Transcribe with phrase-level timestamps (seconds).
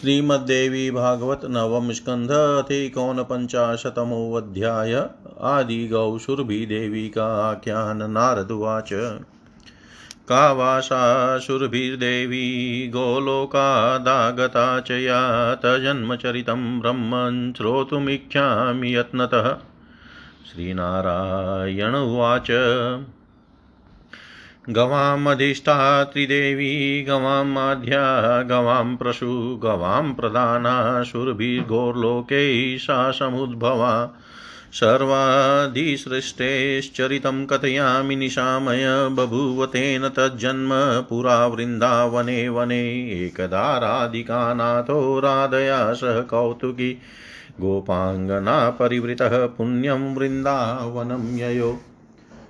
[0.00, 2.28] श्रीमद्देवी भागवत नवम स्कंध
[2.94, 4.94] कौन पंचाशतमोऽध्याय
[5.40, 8.90] आदि गौशुरभिदेवी का आख्यान नारदुवाच
[10.28, 11.68] का वासाशुरभिर्देवी
[12.88, 19.56] गोलोकादागता च या तजन्मचरितं ब्रह्मन् श्रोतुमिच्छामि यत्नतः।
[20.52, 22.50] श्रीनारायण उवाच।
[24.70, 34.10] गवामधिष्ठात्रिदेवी गवां माध्या गवां प्रशु गवां प्रधाना शुर्भिर्घोर्लोकै सा समुद्भवा
[34.72, 40.70] सर्वाधिसृष्टेश्चरितं कथयामि निशामय बभूव तेन तज्जन्म,
[41.08, 46.98] पुरा वृन्दावने वने एकदा राधिकानाथो राधया सह कौतुकी,
[47.60, 51.80] गोपाङ्गना परिवृतः पुण्यं वृन्दावनं ययो।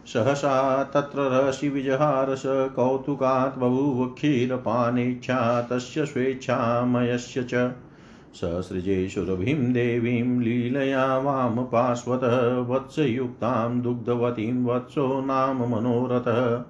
[0.06, 7.72] सहसा तत्र रहसि विजहारस कौतुकात् बभूव क्षीरपानेच्छा तस्य स्वेच्छामयस्य च।
[8.34, 16.64] ससृजेशुरभिं देवीं लीलया वामपार्श्वतः वत्सयुक्तां दुग्धवतीं वत्सो नाम मनोरथः।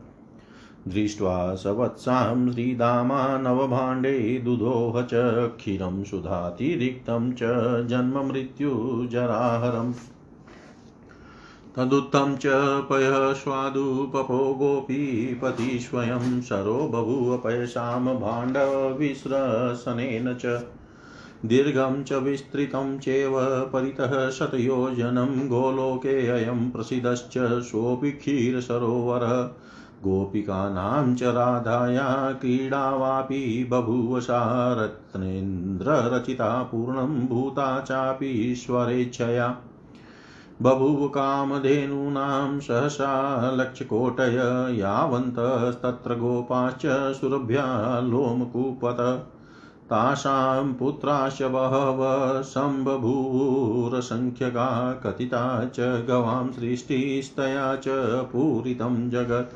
[0.92, 5.10] दृष्ट्वा सवत्सां श्रीदामा नवभाण्डे दुदोह च,
[5.56, 7.40] क्षीरं सुधातिरिक्तं च
[7.86, 9.92] जन्ममृत्युजराहरम्
[11.76, 12.42] तदुत्थं च
[12.90, 20.62] पयःस्वादुपपो गोपीपति स्वयं शरो बभूव पयसां भाण्डविस्रसनेन च।
[21.46, 29.50] दीर्घं च विस्तृतं चेव परितः शतयोजनं गोलोके अयं प्रसिद्धश्च सोऽपि क्षीरसरोवरः।
[30.02, 38.54] गोपिकानां च राधाया क्रीडा वापि बभूव सा रत्नेन्द्ररचिता पूर्णं भूता चापि
[40.62, 49.30] बभूव कामधेनूनां सहसा लक्ष्यकोटय यावन्तस्तत्र गोपाश्च सुरभ्या लोमकूपत।
[49.90, 57.84] तासां पुत्राश्च बहवः सम्बभूवुरसङ्ख्यका कथिता च गवां सृष्टिस्तया च
[58.24, 59.54] पूरितं जगत्।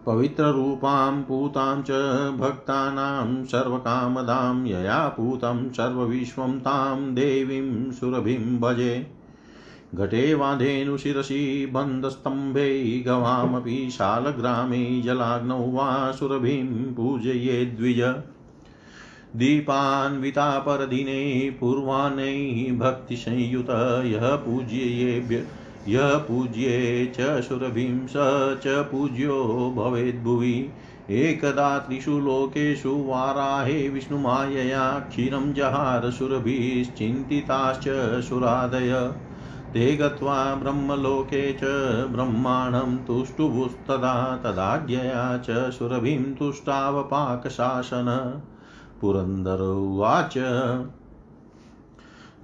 [0.06, 1.92] पवित्ररूपां पूतां च
[2.38, 9.08] भक्तानां सर्वकामदां यया पूतं सर्वविश्वं तां देवीं सुरभिं भजे।
[9.96, 18.02] घटे वाधेनुशिरसि बन्धस्तम्भे गवामपि शालग्रामे जलाग्नौ वा सुरभिं पूजये द्विज।
[19.36, 21.22] दीपान्वितापरदिने
[21.60, 22.36] पूर्वाणै
[22.80, 23.70] भक्तिसंयुत
[24.06, 25.48] यः पूज्येभ्य
[25.88, 28.14] यः पूज्ये च सुरभिं स
[28.64, 30.74] च पूज्यो भवेद्भुवि।
[31.10, 39.14] एकदा त्रिषु लोकेषु वाराहे विष्णुमायया क्षीरं जहार सुरभिश्चिन्तिताश्च सुरादय।
[39.74, 41.60] ते गत्वा ब्रह्मलोके च
[42.12, 48.42] ब्रह्माणं तुष्टुभुस्तदा तदाज्ञया च सुरभिं तुष्टावपाकशासन।
[49.02, 50.34] पुरन्दर उवाच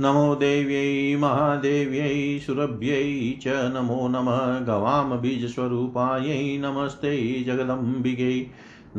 [0.03, 2.11] नमो देव्यै महादेव्यै
[2.43, 2.99] सुरभ्यै
[3.45, 4.37] च नमो नमः
[4.69, 7.11] गवां बीजस्वरूपायै नमस्ते
[7.49, 8.37] जगदम्बिकै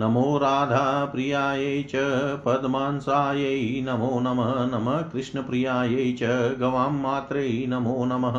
[0.03, 2.03] नमो राधाप्रियायै च
[2.49, 3.57] पद्मांसायै
[3.89, 6.37] नमो नमः नमः कृष्णप्रियायै च
[6.67, 8.39] गवां मात्रै नमो नमः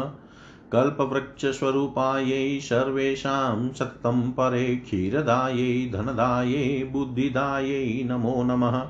[0.77, 6.65] कल्पवृक्षस्वरूपायै सर्वेषां सत्तं परे क्षीरदायै धनदायै
[6.95, 8.83] बुद्धिदायै नमो नमः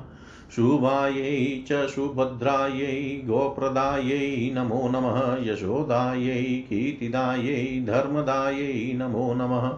[0.56, 9.72] शुभायै च सुभद्रायै गोप्रदायै नमो नमः यशोदायै कीर्तिदायै धर्मदायै नमो नमः।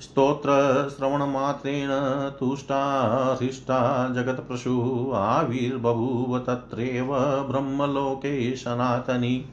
[0.00, 1.88] स्तोत्रश्रवणमात्रेण
[2.30, 2.80] तुष्टा
[3.42, 7.06] हृष्टा जगत्प्रसु आविर्बभूव तत्रैव
[7.50, 9.46] ब्रह्मलोके सनातनी।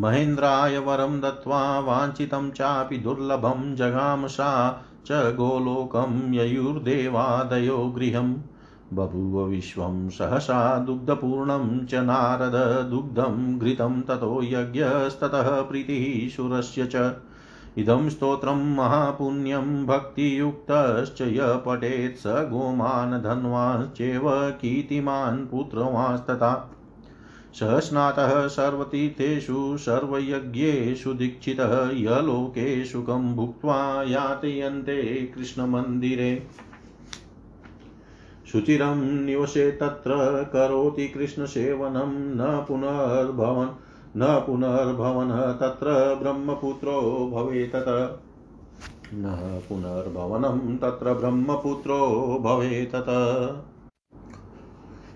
[0.00, 8.34] महेन्द्राय वरं दत्त्वा वाञ्छितं चापि दुर्लभं जगाम सा च गोलोकं ययुर्देवादयो गृहम्।
[8.92, 17.14] बभूव विश्वं सहसा दुग्धपूर्णं च नारद दुग्धं घृतं ततो यज्ञस्ततः प्रीतिः सुरस्य च।
[17.78, 24.22] इदं स्तोत्रं महापुण्यं भक्तियुक्तश्च य पठेत् स गोमान् धन्वाश्चैव
[24.60, 26.72] कीर्तिमान् पुत्रवांस्तथा।
[27.54, 35.02] स स्नातः सर्वतीर्थेषु सर्वयज्ञेषु दीक्षितः य लोके सुखं भुक्त्वा यातयन्ते
[35.36, 36.46] कृष्णमन्दिरे।
[38.52, 40.10] शुचिरं निवसे तत्र
[40.52, 43.68] करोति कृष्णसेवनं। न पुनर्भवन्,
[44.16, 47.00] न पुनर्भवनः, तत्र ब्रह्मपुत्रो
[47.34, 48.20] भवेतत
[49.14, 53.06] न पुनर्भवनं, तत्र ब्रह्मपुत्रो भवेतत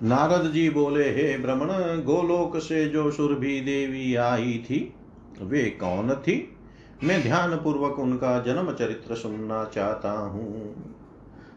[0.02, 1.68] नारद जी बोले, हे ब्रह्मण,
[2.04, 4.94] गोलोक से जो सुरभि देवी आई थी,
[5.42, 6.56] वे कौन थी?
[7.04, 10.89] मैं ध्यान पूर्वक उनका जन्म चरित्र सुनना चाहता हूँ।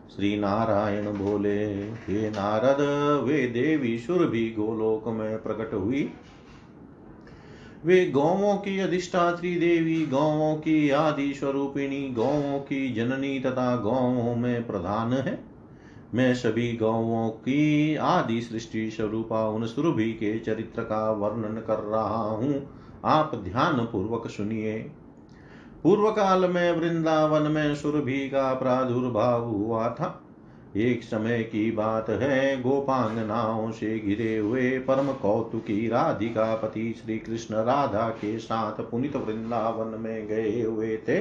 [0.10, 2.78] श्री नारायण बोले, हे नारद,
[3.28, 6.14] वे देवी सुरभि गोलोक में प्रकट हुई।
[7.86, 14.68] वे गौवों की अधिष्ठात्री देवी, गौवों की आदि स्वरूपिणी, गौवों की जननी तथा गौवों में
[14.68, 15.44] प्रधान है।
[16.14, 22.24] मैं सभी गौवों की आदि सृष्टि स्वरूपा उन सुरभि के चरित्र का वर्णन कर रहा
[22.24, 22.70] हूँ।
[23.06, 24.92] आप ध्यान पूर्वक सुनिए।
[25.84, 30.20] पूर्व काल में वृंदावन में सुरभि का प्रादुर्भाव हुआ था।
[30.78, 37.56] एक समय की बात है गोपांगनाओं से घिरे हुए परम कौतुकी राधिका पति श्री कृष्ण
[37.56, 41.20] राधा के साथ पुनित वृंदावन में गए हुए थे।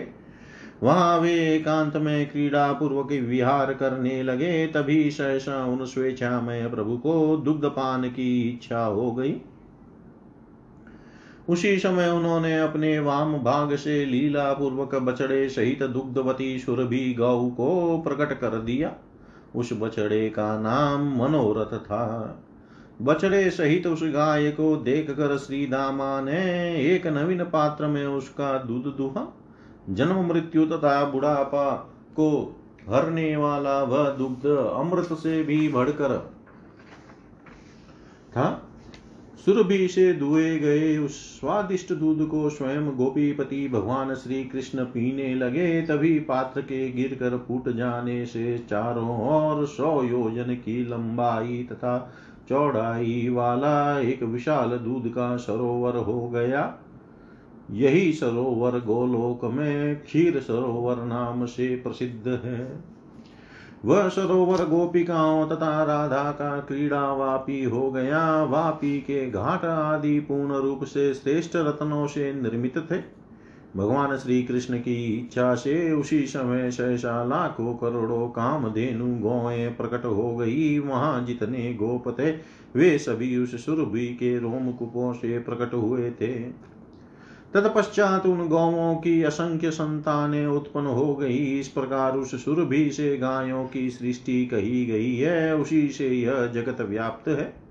[0.83, 6.97] वहाँ वे एकांत में क्रीड़ा पूर्वक विहार करने लगे, तभी सहसा उन स्वेच्छा में प्रभु
[6.97, 9.41] को दुग्ध पान की इच्छा हो गई।
[11.53, 17.99] उसी समय उन्होंने अपने वाम भाग से लीला पूर्वक बछड़े सहित दुग्धवती सुरभि गौ को
[18.07, 18.95] प्रकट कर दिया।
[19.57, 22.05] उस बछड़े का नाम मनोरथ था।
[23.03, 26.41] बछड़े सहित उस गाय को देख कर श्री दामा ने
[26.87, 29.27] एक नवीन पात्र में उसका दूध दुहा।
[29.91, 31.71] जन्म मृत्यु तथा बुढ़ापा
[32.13, 32.29] को
[32.89, 36.19] हरने वाला वह दुग्ध अमृत से भी बढ़कर
[38.37, 38.69] था।
[39.45, 45.83] सुरभि से दुए गए उस स्वादिष्ट दूध को स्वयं गोपीपति भगवान श्री कृष्ण पीने लगे,
[45.83, 52.13] तभी पात्र के गिर कर फूट जाने से चारों ओर सौ योजन की लंबाई तथा
[52.49, 56.75] चौड़ाई वाला एक विशाल दूध का सरोवर हो गया।
[57.71, 62.92] यही सरोवर गोलोक में क्षीर सरोवर नाम से प्रसिद्ध है।
[63.85, 70.57] वह सरोवर गोपिकाओं तथा राधा का क्रीड़ा वापी हो गया। वापी के घाट आदि पूर्ण
[70.57, 73.23] रूप से श्रेष्ठ रत्नों से निर्मित थे।
[73.77, 80.05] भगवान श्री कृष्ण की इच्छा से उसी समय सहसा लाखों करोड़ों काम धेनु गौए प्रकट
[80.05, 82.31] हो गई। वहाँ जितने गोप थे,
[82.77, 86.72] वे सभी उस सुरभि के रोमकुपों से प्रकट हुए थे।
[87.55, 93.67] तत्पश्चात उन गौवों की असंख्य संतानें उत्पन्न हो गई। इस प्रकार उस सुरभि से गायों
[93.69, 97.63] की सृष्टि कही गई है। उसी से यह जगत व्याप्त है।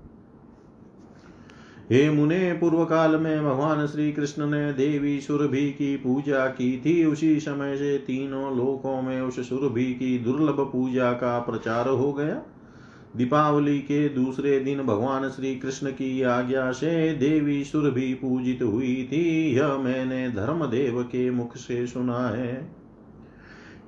[1.90, 7.04] हे मुने पूर्व काल में भगवान श्री कृष्ण ने देवी सुरभि की पूजा की थी।
[7.04, 12.42] उसी समय से तीनों लोकों में उस सुरभि की दुर्लभ पूजा का प्रचार हो गया।
[13.16, 19.54] दीपावली के दूसरे दिन भगवान श्री कृष्ण की आज्ञा से देवी सुरभि पूजित हुई थी।
[19.56, 22.82] यह मैंने धर्मदेव के मुख से सुना है।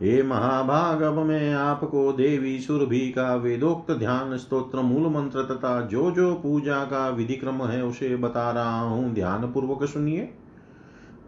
[0.02, 6.10] हे महाभाग अब मैं आपको देवी सुरभि का वेदोक्त ध्यान, स्तोत्र, मूल मंत्र तथा जो
[6.10, 10.34] जो पूजा का विधि क्रम है, उसे बता रहा हूँ। ध्यान पूर्वक सुनिए।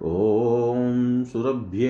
[0.02, 1.88] ओम सुरभ्य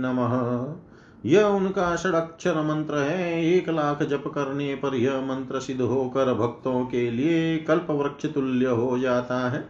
[0.00, 0.89] नमः।
[1.26, 6.86] यह उनका षडक्षर मंत्र है। एक लाख जप करने पर यह मंत्र सिद्ध होकर भक्तों
[6.86, 9.68] के लिए कल्प वृक्ष तुल्य हो जाता है।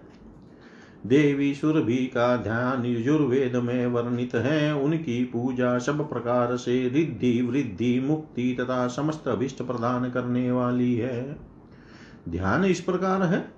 [1.07, 8.01] देवी सुरभि का ध्यान यजुर्वेद में वर्णित है। उनकी पूजा सब प्रकार से रिद्धि, वृद्धि,
[8.01, 11.37] मुक्ति तथा समस्त अभिष्ट प्रदान करने वाली है।
[12.29, 13.53] ध्यान इस प्रकार है।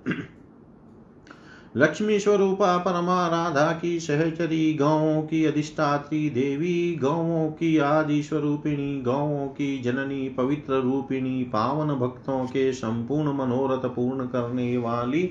[1.77, 9.47] लक्ष्मी स्वरूपा परमा राधा की सहचरी गौों की अधिष्ठात्री देवी गौों की आदि स्वरूपिणी गौों
[9.47, 15.23] की जननी पवित्र रूपिणी पावन भक्तों के संपूर्ण मनोरथ पूर्ण करने वाली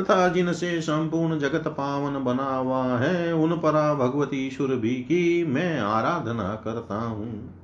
[0.00, 6.54] तथा जिनसे संपूर्ण जगत पावन बना हुआ है उन परा भगवती सुरभि की मैं आराधना
[6.64, 7.54] करता हूँ।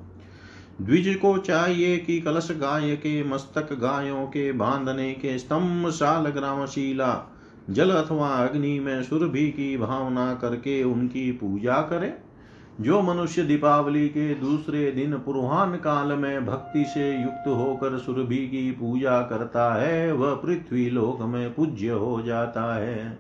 [0.81, 6.67] द्विज को चाहिए कि कलश गाय के मस्तक गायों के, बांधने के स्तंभ शाल ग्राम
[6.67, 7.37] शीला
[7.71, 12.15] जल अथवा अग्नि में सुरभि की भावना करके उनकी पूजा करे।
[12.81, 18.71] जो मनुष्य दीपावली के दूसरे दिन पूर्वान काल में भक्ति से युक्त होकर सुरभि की
[18.71, 23.19] पूजा करता है, वह पृथ्वी लोक में पूज्य हो जाता है।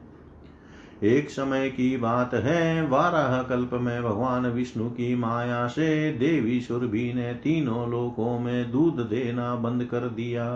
[1.02, 7.12] एक समय की बात है बारह कल्प में भगवान विष्णु की माया से देवी सुरभि
[7.14, 10.46] ने तीनों लोकों में दूध देना बंद कर दिया।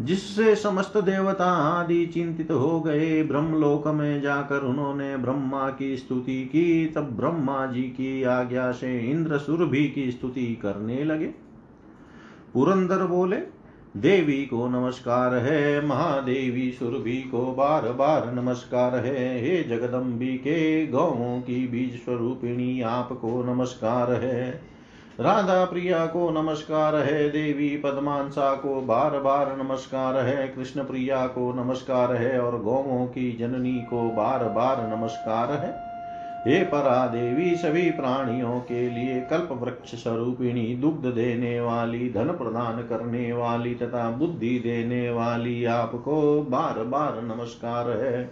[0.00, 6.86] जिससे समस्त देवता आदि चिंतित हो गए ब्रह्मलोक में जाकर उन्होंने ब्रह्मा की स्तुति की,
[6.86, 11.26] तब ब्रह्मा जी की आज्ञा से इंद्र सुरभि की स्तुति करने लगे।
[12.54, 13.36] पुरंदर बोले,
[13.96, 21.40] देवी को नमस्कार है, महादेवी सुरभि को बार बार नमस्कार है। हे जगदम्बी के गौों
[21.40, 24.73] की बीज स्वरूपिणी, आपको नमस्कार है।
[25.20, 31.52] राधा प्रिया को नमस्कार है, देवी पद्मांसा को बार बार नमस्कार है, कृष्ण प्रिया को
[31.52, 35.70] नमस्कार है और गौवों की जननी को बार बार नमस्कार है।
[36.46, 42.82] हे परा देवी सभी प्राणियों के लिए कल्प वृक्ष स्वरूपिणी, दुग्ध देने वाली, धन प्रदान
[42.82, 48.30] करने वाली तथा बुद्धि देने वाली आपको बार बार नमस्कार है।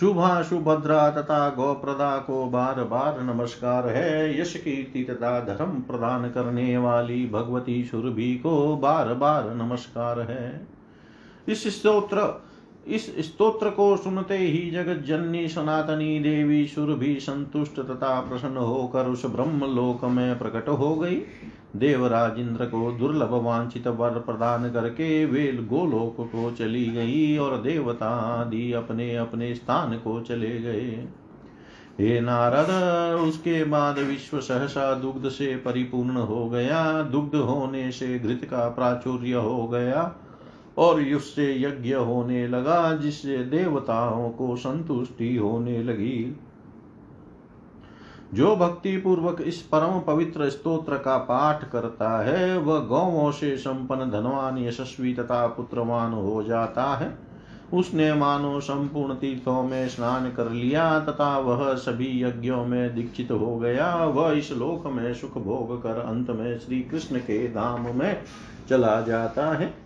[0.00, 6.78] शुभा सुभद्रा तथा गोप्रदा को बार बार नमस्कार है। यश कीर्ति तथा धर्म प्रदान करने
[6.78, 10.66] वाली भगवती सुरभि को बार बार नमस्कार है।
[11.48, 12.42] इस स्तोत्र
[12.86, 19.06] इस स्तोत्र को सुनते ही जगत जननी सनातनी देवी सुर भी संतुष्ट तथा प्रसन्न होकर
[19.06, 21.22] उस ब्रह्म लोक में प्रकट हो गई।
[21.76, 28.08] देवराज इंद्र को दुर्लभ वांछित वर प्रदान करके वे गोलोक को चली गई और देवता
[28.08, 31.08] आदि अपने अपने स्थान को चले गए।
[32.00, 32.70] हे नारद,
[33.20, 39.32] उसके बाद विश्व सहसा दुग्ध से परिपूर्ण हो गया। दुग्ध होने से घृत का प्राचुर्य
[39.32, 40.14] हो गया।
[40.78, 46.36] और उससे यज्ञ होने लगा, जिससे देवताओं को संतुष्टि होने लगी।
[48.34, 54.10] जो भक्ति पूर्वक इस परम पवित्र स्तोत्र का पाठ करता है, वह गौवों से संपन्न
[54.10, 57.18] धनवान, यशस्वी तथा पुत्रवान हो जाता है।
[57.74, 63.56] उसने मानो संपूर्ण तीर्थों में स्नान कर लिया, तथा वह सभी यज्ञों में दीक्षित हो
[63.56, 68.22] गया। वह इस लोक में सुख भोग कर अंत में श्री कृष्ण के धाम में
[68.68, 69.81] चला जाता है।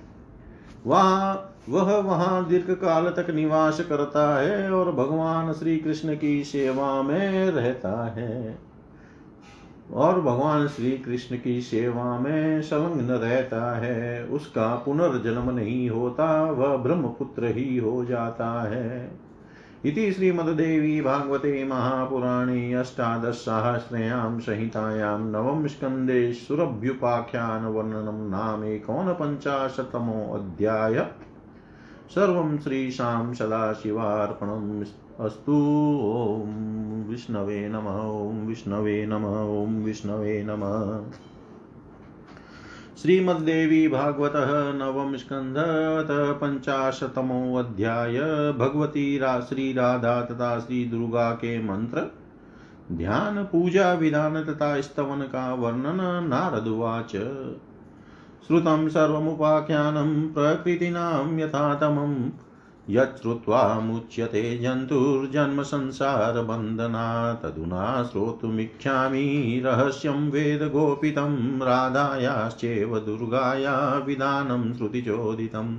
[0.87, 7.03] वहाँ, वह वहाँ दीर्घ काल तक निवास करता है और भगवान श्री कृष्ण की सेवा
[7.03, 8.59] में रहता है।
[9.93, 16.77] और भगवान श्री कृष्ण की सेवा में संलग्न रहता है। उसका पुनर्जन्म नहीं होता, वह
[16.77, 19.26] ब्रह्मपुत्र ही हो जाता है।
[19.87, 31.07] इति श्रीमद्देवी भागवते महापुराणे अष्टादशसाहस्रयां संहितायां नवम स्कन्धे सुरभ्युपाख्यानवर्णनं नाम एकोनपञ्चाशतमोऽध्याय
[32.15, 34.85] सर्वं श्रीशां सदाशिवार्पणम्
[35.21, 41.11] अस्तु। ॐ विष्णवे नमः, ॐ विष्णवे नमः, ॐ विष्णवे नमः।
[43.03, 44.33] श्रीमद्देवी भागवत
[44.75, 45.55] नवम स्कंध
[46.41, 48.19] पंचाशतमो अध्याय,
[48.53, 52.15] भगवती रा, श्री राधा तथा श्री दुर्गा के मंत्र।
[52.93, 57.11] ध्यान, पूजा, विधान तथा स्तवन का वर्णन नारदुवाच
[58.47, 62.31] श्रुतं सर्वमुपाख्यानं, प्रकृतीनां यथातमम्।
[62.91, 75.79] यच्छ्रुत्वा मुच्यते जन्तुर्जन्मसंसारबन्धना तदुना श्रोतुमिच्छामि रहस्यं वेदगोपितं राधायाश्चैव दुर्गाया विधानं श्रुतिचोदितम्।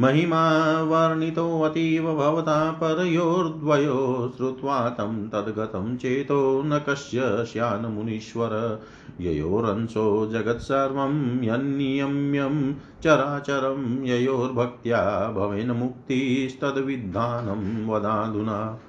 [0.00, 8.82] महिमा वर्णितोऽतीव भवता परयोर्द्वयो श्रुत्वा तं तद्गतं चेतो न कस्य स्यान्मुनीश्वर
[9.20, 18.80] ययोरंशो जगत्सर्वं यन्नियम्यं चराचरं ययोर्भक्त्या भवेन मुक्तिस्तद्विधानं वदाधुना।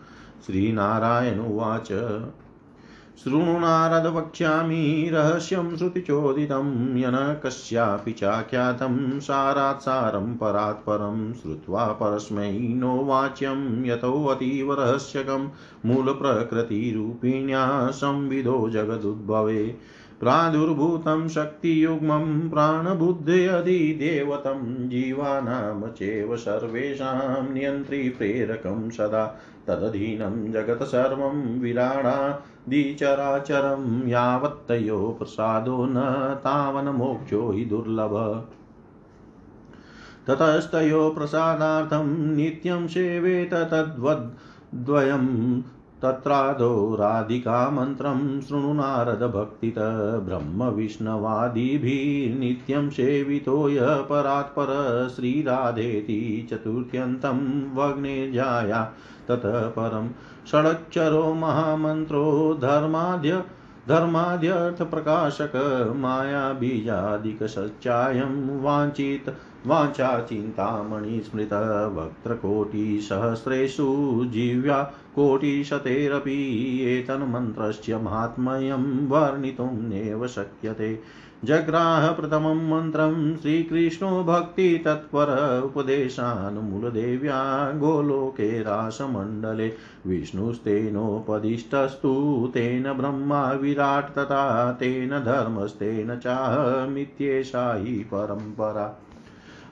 [0.46, 1.92] श्रीनारायण उवाच।
[3.24, 13.06] शृणु नारद वक्ष्यामि रहस्यं श्रुतिचोदितं यन कस्यापि चाख्यातं सारात् सारं परात् परं श्रुत्वा परस्मै नो
[13.06, 15.50] वाच्यं यतोऽतीव रहस्यकं
[15.86, 19.76] मूलप्रकृतिरूपिण्या संविदो जगदुद्भवे।
[20.20, 36.36] प्रादुर्भूतं शक्तियुग्मं प्राणबुद्ध्यधिदेवतं जीवानां चैव सर्वेषां नियन्त्रिप्रेरकं सदा तदधीनं जगत् सर्वं विराडादिचराचरं यावत्तयो प्रसादो न
[36.40, 38.46] तावन्मोक्षो हि दुर्लभ।
[40.28, 45.62] ततस्तयो प्रसादार्थं नित्यं सेवेत तद्वद्वयं
[46.04, 49.76] तत्रादौ राधिकामन्त्रं शृणु नारदभक्तित
[50.26, 54.68] ब्रह्मविष्णवादिभिर्नित्यं सेवितो य परात्पर
[55.16, 57.40] श्रीराधेति चतुर्थ्यन्तं
[57.76, 58.84] वग्नेर्जाया
[59.30, 60.10] ततः परं
[60.52, 62.24] षडक्षरो महामन्त्रो
[62.62, 63.44] धर्माद्य
[63.90, 65.52] धर्माद्यर्थप्रकाशक
[65.96, 69.38] मायाबीजादिकसच्चायं वाञ्छित
[71.22, 71.50] स्मृत
[71.94, 81.00] वक्त्रकोटिसहस्रेषु जीव्या कोटिशतेरपि एतन्मन्त्रस्य माहात्म्यं वर्णितुं नैव शक्यते।
[81.46, 89.74] जग्राह प्रथमं मन्त्रं श्रीकृष्णो भक्तितत्पर उपदेशान्मूलदेव्या गोलोके रासमण्डले
[90.08, 99.02] विष्णुस्तेनोपदिष्टस्तु तेन ब्रह्मा विराट् तथा तेन धर्मस्तेन चाहमित्येषा हि परम्परा।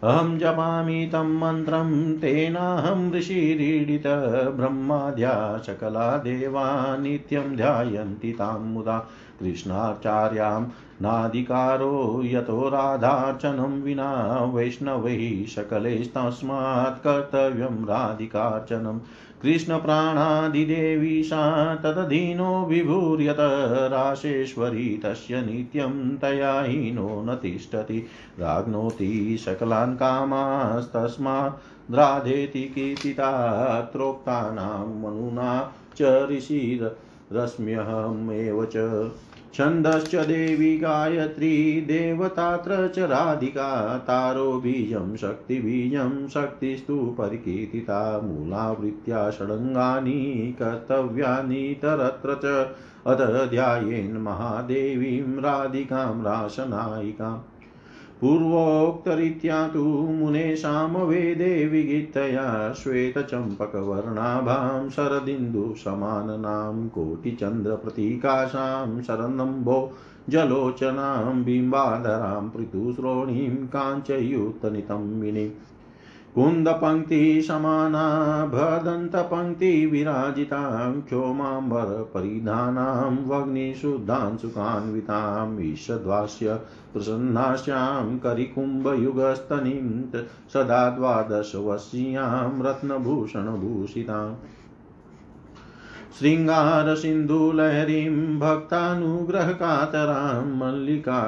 [0.04, 4.04] अहं जपामि तं मन्त्रं, तेनाहं ऋषिरीडित
[4.58, 10.64] ब्रह्माद्या सकला देवा नित्यं ध्यायन्ति तां मुदा। कृष्णाचार्यां
[11.02, 19.02] नाधिकारो यतो राधार्चनं विना वैष्णवैः सकलैस्तस्मात् कर्तव्यं राधिकार्चनं।
[19.42, 23.38] कृष्णप्राणादिदेवी सा तदधीनो विभूर्यत
[23.92, 28.08] राशेश्वरी, तस्य नित्यं तया हीनो न तिष्ठति।
[28.40, 38.76] राज्ञोति सकलान् कामास्तस्माद्राधेति कीर्तिता त्रोक्तानां मनुना च ऋषिरश्म्यहमेव च।
[39.54, 52.76] छन्दश्च देवी गायत्री, देवतात्र च राधिका, तारो बीजं शक्तिबीजं शक्तिस्तु परिकीर्तिता मूलावृत्त्या षडङ्गानि षडंगा च
[53.08, 57.53] अथ ध्यायेन् महादेवीं, राधिकां राशनायिकाम्
[58.24, 59.84] पूर्वोक्तरीत्या तु
[60.20, 69.92] मुने सामवेदे विगीतया श्वेतचम्पकवर्णाभां शरदिन्दुसमाननां कोटिचन्द्रप्रतीकाशां शरनम्भो
[70.30, 75.73] जलोचनां बिम्बाधरां पृथुश्रोणीं काञ्चयुतनितं विनिम्
[76.36, 78.06] कुन्दपङ्क्तिसमाना
[78.54, 86.56] भदन्तपङ्क्तिविराजितां क्षोमाम्बरपरिधानां वग्निशुद्धांशुकान्विताम् ईषद्वास्य
[86.94, 89.86] प्रसन्नास्यां करिकुम्भयुगस्तनीं
[90.54, 94.36] सदा द्वादशवश्यां रत्नभूषणभूषिताम्
[96.20, 101.22] शृङ्गारसिन्धुलहरीं भक्तानुग्रहकातरां मल्लिका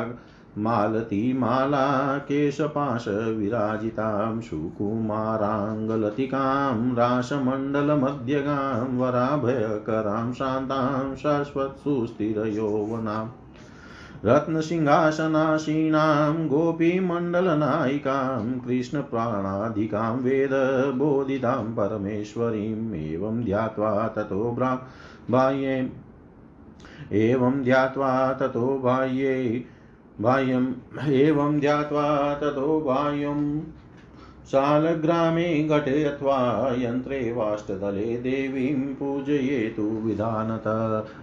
[0.58, 13.30] मालतीमाला केशपाशविराजितां सुकुमाराङ्गलतिकां रासमण्डलमध्यगां वराभयकरां शान्तां शाश्वत्सुस्थिरयौवनाम्
[14.26, 24.80] रत्नसिंहासनासीनां गोपीमण्डलनायिकां कृष्णप्राणाधिकां वेदबोधितां परमेश्वरीम् एवं ध्यात्वा ततो ब्रा
[25.32, 25.90] बाह्येम्
[27.14, 29.66] एवं ध्यात्वा ततो बाह्ये
[30.22, 33.62] बाह्यम् एवं ध्यात्वा ततो बाह्यं
[34.52, 40.64] शालग्रामे घटे अथवा यन्त्रे वाष्टदले देवीं पूजयेतु विधानत।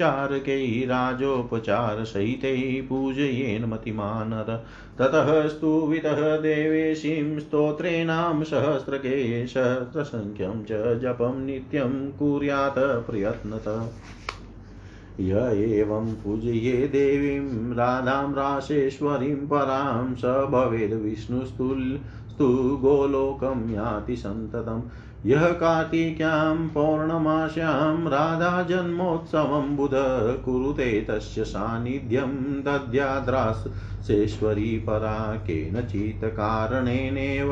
[0.00, 4.64] गन्धाद्यैरुपचारकैराजोपचारसहितैः पूजयेन् मतिमानर
[4.98, 13.88] ततः स्तुवितः देवेशीं स्तोत्रेणां सहस्रके सहस्रसङ्ख्यं च जपं नित्यं कुर्यात् प्रयत्नतः।
[15.20, 24.82] य एवं पूजये देवीं राधां राशेश्वरीं परां स भवेद् विष्णुस्तुस्तु गोलोकं याति सन्ततम्।
[25.26, 29.90] यः कार्तिक्यां पौर्णमास्यां राधाजन्मोत्सवं बुध
[30.44, 37.48] कुरुते तस्य सान्निध्यं दद्याद्रासेश्वरी परा केनचित् कारणेनैव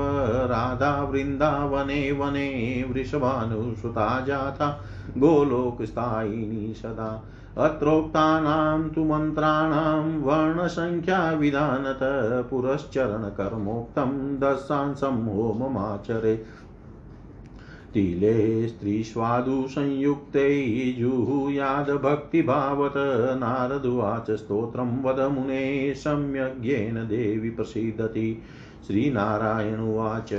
[0.47, 4.85] राधा वृन्दावने वने वृषभानुसुता जाता
[5.19, 7.25] गोलोकस्थायिनी सदा।
[7.59, 11.99] अत्रोक्तानां तु मन्त्राणां वर्णसङ्ख्याविधानत
[12.51, 16.60] पुरश्चरणकर्मोक्तं दशांसं होममाचरे।
[17.95, 22.93] तिले स्त्रीष्वादुसंयुक्ते जुहुयादभक्तिभावत
[23.41, 28.43] नारदुवाच स्तोत्रं वद मुने, सम्यग्येन देवि प्रसीदति।
[28.87, 30.31] श्रीनारायण उवाच,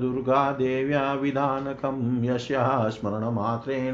[0.00, 3.92] दुर्गादेव्या विधानकं यस्याः स्मरणमात्रेण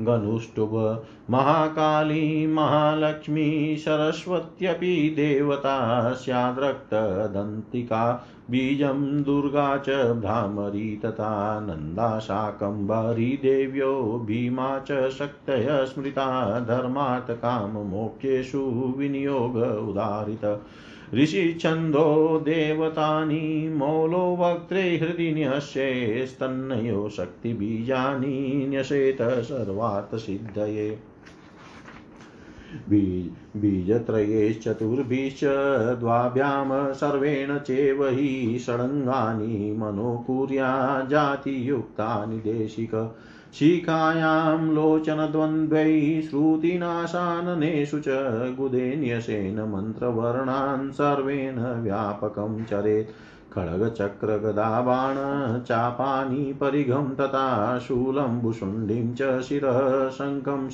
[0.00, 14.78] गनुष्टुभ महाकाली महालक्ष्मी सरस्वत्यपि देवता स्याद्रक्तदन्तिका बीजं दुर्गा च भ्रामरी तथा नन्दा शाकम्भरी देव्यो भीमा
[14.78, 20.66] च शक्तय स्मृता धर्मार्थकाममोक्षेषु विनियोग उदारित।
[21.14, 30.90] ऋषिछन्दो देवतानि मौलो वक्त्रे हृदि न्यस्येस्तन्नयो शक्तिबीजानि न्यसेत सर्वार्थसिद्धये
[33.56, 35.44] बीजत्रयैश्चतुर्भिश्च
[36.00, 40.70] द्वाभ्यां सर्वेण चैव हि षडङ्गानि मनोकुर्या
[41.10, 42.94] जातियुक्तानि देशिक।
[43.54, 48.08] शिखायां लोचनद्वन्द्वैः श्रुतिनाशाननेषु च
[48.58, 53.10] गुदेन्यसेन मन्त्रवर्णान् सर्वेण व्यापकं चरेत्।
[53.54, 55.14] खड्गचक्रगदाबाण,
[55.60, 60.68] चापानि परिघं तथा शूलम्बुशुण्डीं च शिरः शङ्खं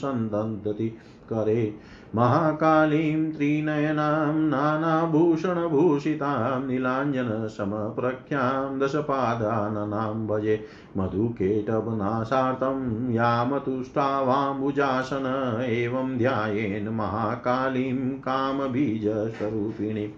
[1.31, 1.75] करे।
[2.15, 10.65] महाकालीं त्रिनयनां नानाभूषणभूषितां, नीलाञ्जनसमप्रख्यां दशपादाननां भजे।
[10.97, 20.15] मधुकेटवनाशार्थं यामतुष्टावाम्बुजासन एवं ध्यायेन महाकालीं कामबीजस्वरूपिणी।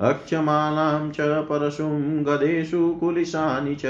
[0.00, 3.82] अक्षमालां च परशुं गदेषु कुलिशानि च,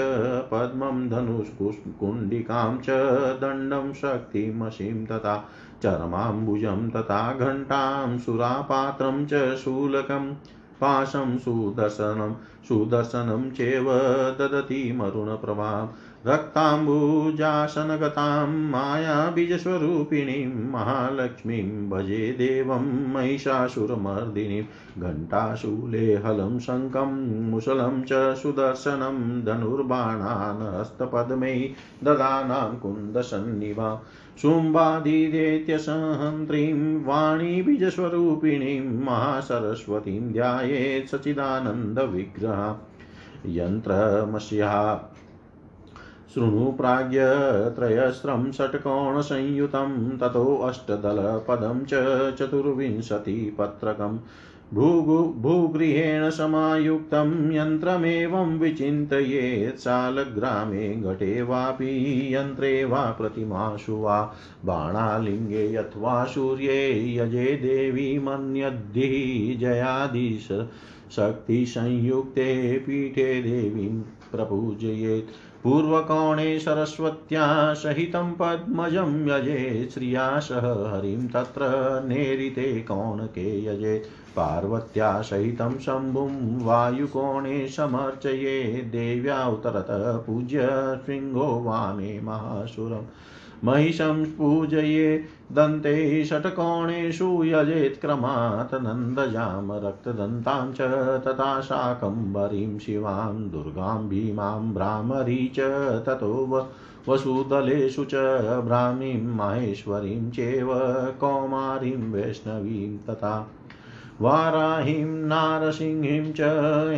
[0.53, 2.91] पद्मं धनुष्कुण्डिकां च,
[3.41, 5.49] दण्डं शक्तिमशीं तथा
[5.83, 10.35] चरमाम्बुजं तथा घण्टां सुरापात्रं च शूलकम्
[10.81, 12.35] पाशं सुदर्शनं
[12.69, 13.85] सुदर्शनं चेव
[14.39, 15.87] ददति मरुणप्रभां।
[16.27, 31.71] रक्ताम्बुजासनगतां, मायाबीजस्वरूपिणीं, महालक्ष्मीं, भजे देवं, महिषासुरमर्दिनीं घण्टाशूले हलं शङ्खं, मुसलं च सुदर्शनं धनुर्बाणान् हस्तपद्मै
[32.05, 34.03] ददानां कुन्दसन्निभा
[34.43, 42.81] शुम्भादिदेत्यसहन्त्रीं वाणीबीजस्वरूपिणीं, महासरस्वतीं ध्यायेत् सचिदानन्दविग्रहा
[43.47, 45.14] यन्त्रमस्याः
[46.35, 51.93] शृणु प्राज्ञत्रयस्रं षट्कोणसंयुतं ततोऽष्टदलपदं च
[52.39, 54.19] चतुर्विंशतिपत्रकम्
[54.75, 67.17] भूगु भूगृहेण समायुक्तं यन्त्रमेवं विचिन्तयेत् शालग्रामे घटे वापि यन्त्रे वा प्रतिमाशु वा बाणालिङ्गे अथवा सूर्ये
[67.17, 70.49] यजे देवी मन्यद्धिः जयादिश
[71.17, 74.01] शक्तिसंयुक्ते पीठे देवीं
[74.33, 81.61] प्रपूजयेत्। पूर्वकोणे सरस्वत्या सहितं पद्मजं यजे श्रिया सह हरिं तत्र
[82.09, 83.99] नेरिते कौणके यजे।
[84.37, 90.59] पार्वत्या सहितं शम्भुं वायुकोणे समर्चये देव्या उतरतः पूज्य
[91.07, 93.07] शृङ्गो वामे महासुरम्।
[93.65, 95.17] महिषं पूजये
[95.53, 100.89] दन्ते षट्कोणेषु यजेत् क्रमात् नन्दजां रक्तदन्तां च
[101.27, 105.69] तथा शाकम्भरीं शिवां दुर्गां भीमां भ्रामरी च
[106.09, 106.33] ततो
[107.09, 108.25] वसुदलेषु च
[108.67, 110.69] भ्रामीं माहेश्वरीं चेव
[111.21, 113.35] कौमारीं वैष्णवीं तथा
[114.21, 116.41] वाराहिं, नारसिंहीं च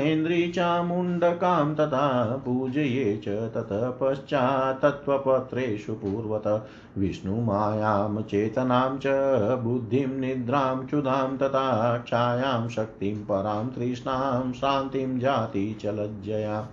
[0.02, 6.66] ऐन्द्रीचामुण्डकां तथा पूजये च ततः पश्चात्तत्त्वपत्रेषु पूर्वत
[6.98, 9.04] विष्णुमायां, चेतनां च,
[9.60, 16.68] बुद्धिं, निद्रां, क्षुधां तथा क्षायां शक्तिं, परां तृष्णां, शान्तिं जाति च लज्जया।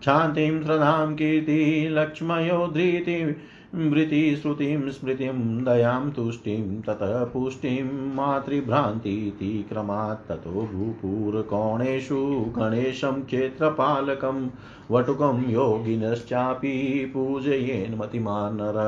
[0.00, 3.32] क्षान्तिं श्रद्धां कीर्तिलक्ष्मयो धृतिं
[3.74, 12.20] वृत्तिश्रुतिं स्मृतिं दयां तुष्टिं ततः पुष्टिं मातृभ्रान्तीति क्रमात् ततो भूपूरकोणेषु
[12.56, 14.48] गणेशं क्षेत्रपालकं
[14.90, 16.74] वटुकं योगिनश्चापि
[17.14, 18.80] पूजयेन्मतिमान् नर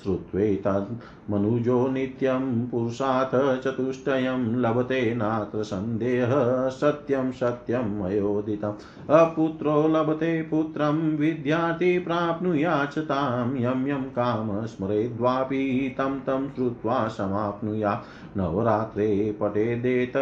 [0.08, 8.74] वर्णनं श्रुत्वैतन्मनुजो नित्यं पुरुषात् चतुष्टयं लभते नात्र सन्देहः सत्यं सत्यम् अयोदितम्।
[9.10, 18.04] अपुत्रो लभते पुत्रं विद्यार्थी प्राप्नुयाच्च तां यं यं काम स्मरेद्वापि तं तं श्रुत्वा समाप्नुया।
[18.38, 20.14] नवरात्रे पठेदेत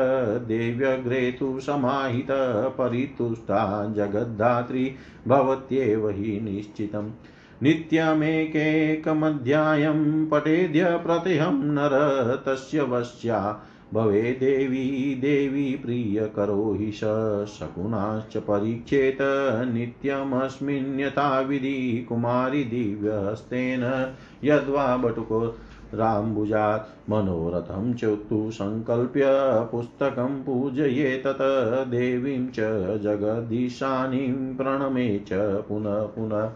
[0.48, 2.28] देव्यग्रे तु समाहित
[2.78, 4.96] परितुष्टा जगद्धात्री
[5.28, 7.10] भवत्येव हि निश्चितम्।
[7.64, 17.02] नित्यमेकेकमध्यायं पठेद्य प्रतिहं नर तस्य वश्या। भवे देवी देवी प्रियकरो हि स
[18.38, 19.18] परीक्षेत
[21.48, 25.56] विधि कुमारी दिव्यहस्तेन यद्वा बटुको
[25.94, 29.26] राम्बुजात् मनोरथं चोत्तु सङ्कल्प्य
[29.72, 30.44] पुस्तकं
[31.26, 31.38] तत
[31.88, 32.58] देवीं च
[33.04, 36.50] जगदीशानीं प्रणमे च पुनः पुनः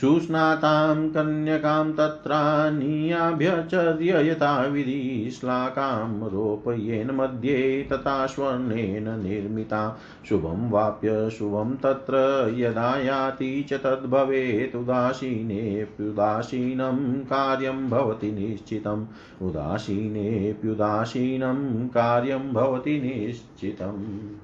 [0.00, 12.96] सुस्नातां कन्यकां तत्रानीयाभ्यचर्य यथाविधि श्लाकां रोपयेन मध्ये तथा स्वर्णेन निर्मिता। शुभं वाप्य शुभं तत्र यदा
[12.96, 19.06] याति च तद्भवेत् उदासीनेऽप्युदासीनं कार्यं भवति निश्चितम्।
[19.42, 24.43] उदासीनेऽप्युदासीनं कार्यं भवति निश्चितम्।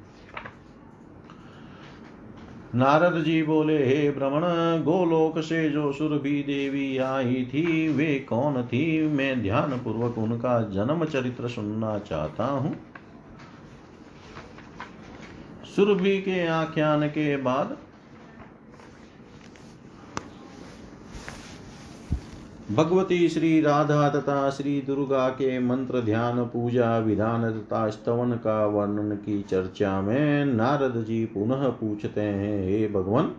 [2.74, 4.42] नारद जी बोले, हे भ्रमण
[4.84, 9.08] गोलोक से जो सुरभि देवी आई थी, वे कौन थी?
[9.08, 12.76] मैं ध्यान पूर्वक उनका जन्म चरित्र सुनना चाहता हूँ।
[15.76, 17.76] सुरभि के आख्यान के बाद
[22.70, 29.16] भगवती श्री राधा तथा श्री दुर्गा के मंत्र ध्यान, पूजा, विधान तथा स्तवन का वर्णन
[29.16, 33.32] की चर्चा में नारद जी पुनः पूछते हैं, हे भगवान,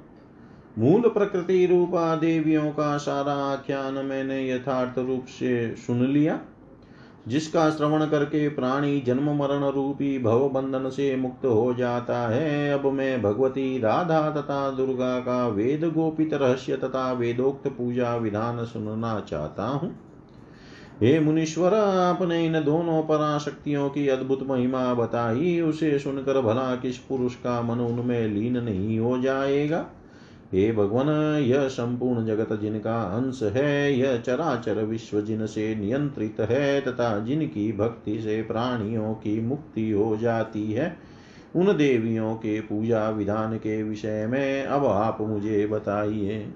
[0.79, 6.39] मूल प्रकृति रूपा देवियों का सारा आख्यान मैंने यथार्थ रूप से सुन लिया?
[7.27, 12.85] जिसका श्रवण करके प्राणी जन्म मरण रूपी भव बंधन से मुक्त हो जाता है, अब
[12.85, 19.63] मैं भगवती राधा तथा दुर्गा का वेद गोपित रहस्य तथा वेदोक्त पूजा विधान सुनना चाहता
[19.63, 19.95] हूँ।
[21.01, 27.35] हे मुनीश्वर, आपने इन दोनों पराशक्तियों की अद्भुत महिमा बताई, उसे सुनकर भला किस पुरुष
[27.35, 29.85] का मन उनमें लीन नहीं हो जाएगा?
[30.53, 31.09] हे भगवान,
[31.41, 38.19] यह संपूर्ण जगत जिनका अंश है, यह चराचर विश्व जिनसे नियंत्रित है तथा जिनकी भक्ति
[38.21, 40.97] से प्राणियों की मुक्ति हो जाती है,
[41.55, 46.53] उन देवियों के पूजा विधान के विषय में अब आप मुझे बताइए।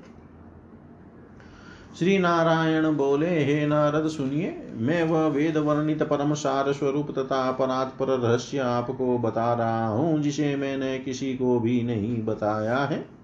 [1.99, 8.07] श्री नारायण बोले, हे नारद, सुनिए, मैं वह वेद वर्णित परम सार स्वरूप तथा परात्पर
[8.07, 13.14] रहस्य आपको बता रहा हूँ, जिसे मैंने किसी को भी नहीं बताया है।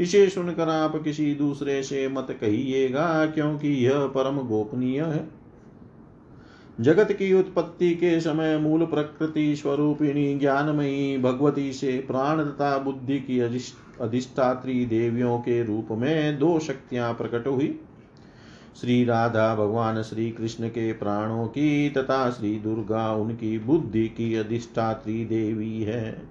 [0.00, 5.28] इसे सुनकर आप किसी दूसरे से मत कहिएगा, क्योंकि यह परम गोपनीय है।
[6.80, 13.40] जगत की उत्पत्ति के समय मूल प्रकृति स्वरूपिणी ज्ञानमयी भगवती से प्राण तथा बुद्धि की
[14.00, 17.78] अधिष्ठात्री देवियों के रूप में दो शक्तियाँ प्रकट हुई।
[18.80, 25.24] श्री राधा भगवान श्री कृष्ण के प्राणों की तथा श्री दुर्गा उनकी बुद्धि की अधिष्ठात्री
[25.24, 26.22] देवी है।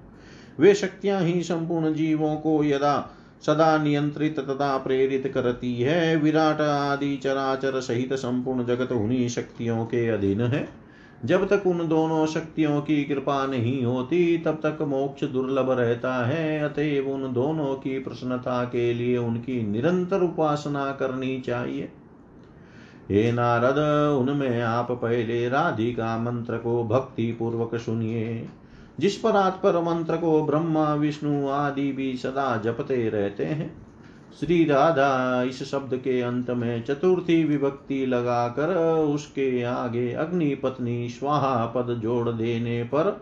[0.60, 2.98] वे शक्तियाँ ही संपूर्ण जीवों को यदा
[3.42, 10.08] सदा नियंत्रित तथा प्रेरित करती है। विराट आदि चराचर सहित संपूर्ण जगत उन्हीं शक्तियों के
[10.08, 10.86] अधीन है।
[11.26, 16.60] जब तक उन दोनों शक्तियों की कृपा नहीं होती, तब तक मोक्ष दुर्लभ रहता है।
[16.60, 21.92] अतएव उन दोनों की प्रसन्नता के लिए उनकी निरंतर उपासना करनी चाहिए।
[23.12, 23.78] हे नारद,
[24.18, 28.50] उनमें आप पहले राधिका मंत्र को भक्ति पूर्वक सुनिए।
[29.00, 33.86] जिस पर आत्पर मंत्र को ब्रह्मा, विष्णु आदि भी सदा जपते रहते हैं।
[34.40, 41.66] श्री राधा इस शब्द के अंत में चतुर्थी विभक्ति लगाकर उसके आगे अग्नि पत्नी स्वाहा
[41.66, 43.22] पद जोड़ देने पर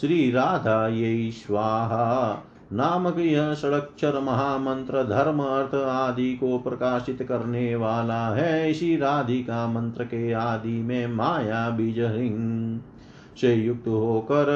[0.00, 2.42] श्री राधा ये स्वाहा
[2.72, 10.04] नामक यह षडक्षर महामंत्र धर्म, अर्थ आदि को प्रकाशित करने वाला है। इसी राधिका मंत्र
[10.04, 12.80] के आदि में माया बीज हिंग
[13.40, 14.50] से युक्त होकर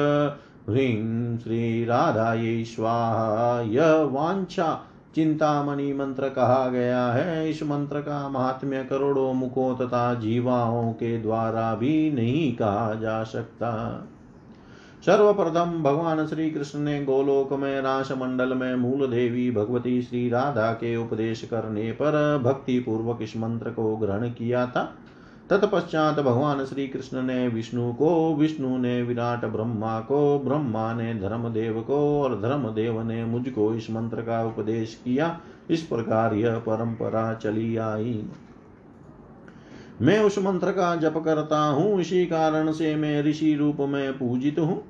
[0.69, 8.83] ह्रीं श्री राधाये स्वाहा यह वांछा चिंतामणि मंत्र कहा गया है। इस मंत्र का महात्म्य
[8.83, 13.71] करोड़ों मुखों तथा जीवाओं के द्वारा भी नहीं कहा जा सकता।
[15.05, 20.71] सर्वप्रथम भगवान श्री कृष्ण ने गोलोक में रास मंडल में मूल देवी भगवती श्री राधा
[20.71, 24.83] के उपदेश करने पर भक्ति पूर्वक इस मंत्र को ग्रहण किया था।
[25.49, 31.81] तत्पश्चात भगवान श्री कृष्ण ने विष्णु को, विष्णु ने विराट ब्रह्मा को, ब्रह्मा ने धर्मदेव
[31.81, 37.77] को और धर्मदेव ने मुझको इस मंत्र का उपदेश किया। इस प्रकार यह परंपरा चली
[37.77, 38.25] आई।
[40.01, 44.59] मैं उस मंत्र का जप करता हूँ। इसी कारण से मैं ऋषि रूप में पूजित
[44.59, 44.83] हूँ।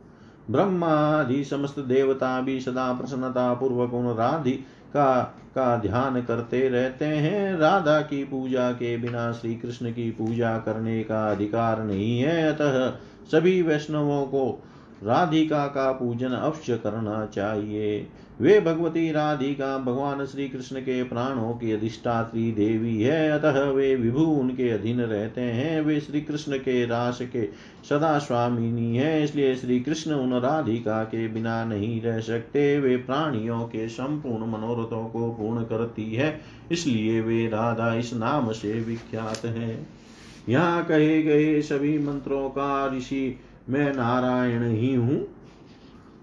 [0.52, 7.06] ब्रह्मा आदि समस्त देवता भी सदा प्रसन्नता पूर्वक उन राधि का का ध्यान करते रहते
[7.06, 12.54] हैं। राधा की पूजा के बिना श्री कृष्ण की पूजा करने का अधिकार नहीं है।
[12.54, 12.89] अतः
[13.32, 14.63] सभी वैष्णवों को
[15.04, 18.08] राधिका का पूजन अवश्य करना चाहिए।
[18.42, 24.24] वे भगवती राधिका, भगवान श्री कृष्ण के प्राणों की अधिष्ठात्री देवी है। अतः वे विभु
[24.24, 27.46] उनके अधीन रहते हैं। वे श्री कृष्ण के रास के
[27.90, 33.62] सदा स्वामिनी है, इसलिए श्री कृष्ण उन राधिका के बिना नहीं रह सकते। वे प्राणियों
[33.62, 36.39] के संपूर्ण मनोरथों को पूर्ण करती है,
[36.72, 39.88] इसलिए वे राधा इस नाम से विख्यात है।
[40.50, 43.39] यहाँ कहे गए सभी मंत्रों का ऋषि
[43.70, 45.28] मैं नारायण ही हूँ।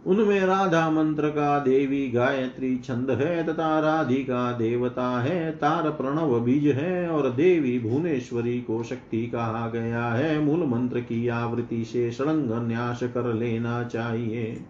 [0.07, 6.67] उनमें राधा मंत्र का देवी गायत्री छंद है तथा राधिका देवता है, तार प्रणव बीज
[6.67, 12.69] है और देवी भुवनेश्वरी को शक्ति कहा गया है। मूल मंत्र की आवृत्ति से सड़ंग
[12.69, 14.61] न्यास कर लेना चाहिए।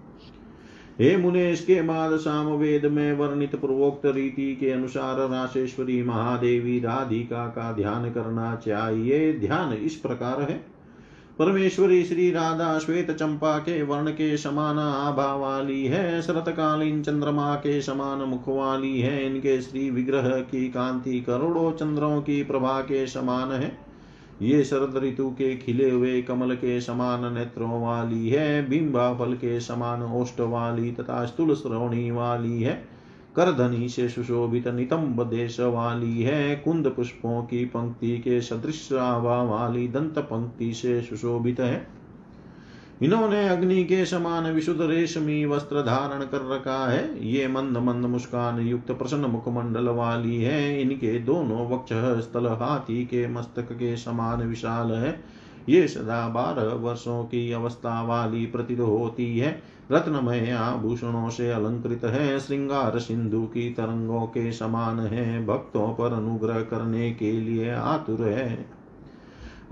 [1.00, 7.46] हे मुनेश के बाद साम वेद में वर्णित पूर्वोक्त रीति के अनुसार राशेश्वरी महादेवी राधिका
[7.46, 10.75] का ध्यान करना चाहिए। ध्यान इस प्रकार है।
[11.38, 17.82] परमेश्वरी श्री राधा श्वेत चंपा के वर्ण के समान आभा वाली है, शरतकालीन चंद्रमा के
[17.82, 23.52] समान मुख वाली है, इनके श्री विग्रह की कांति करोड़ों चंद्रों की प्रभा के समान
[23.52, 23.78] है।
[24.42, 29.60] ये शरद ऋतु के खिले हुए कमल के समान नेत्रों वाली है बिंबा फल के
[29.60, 32.95] समान ओष्ट वाली तथा स्थूल श्रवणी वाली है।
[33.36, 40.18] करधनी से सुशोभित नितंब देश वाली है। कुंद पुष्पों की पंक्ति के सदृश वाली दंत
[40.18, 41.86] पंक्ति से सुशोभित है।
[43.02, 48.60] इन्होंने अग्नि के समान विशुद्ध रेशमी वस्त्र धारण कर रखा है। ये मंद मंद मुस्कान
[48.60, 51.92] युक्त प्रसन्न मुखमंडल वाली है। इनके दोनों वक्ष
[52.24, 55.24] स्थल हाथी के मस्तक के समान विशाल है।
[55.68, 59.62] ये सदा बारह वर्षों की अवस्था वाली प्रतीत होती है।
[59.92, 66.60] रत्नमय आभूषणों से अलंकृत है, श्रृंगार सिंधु की तरंगों के समान है, भक्तों पर अनुग्रह
[66.60, 68.76] करने के लिए आतुर है।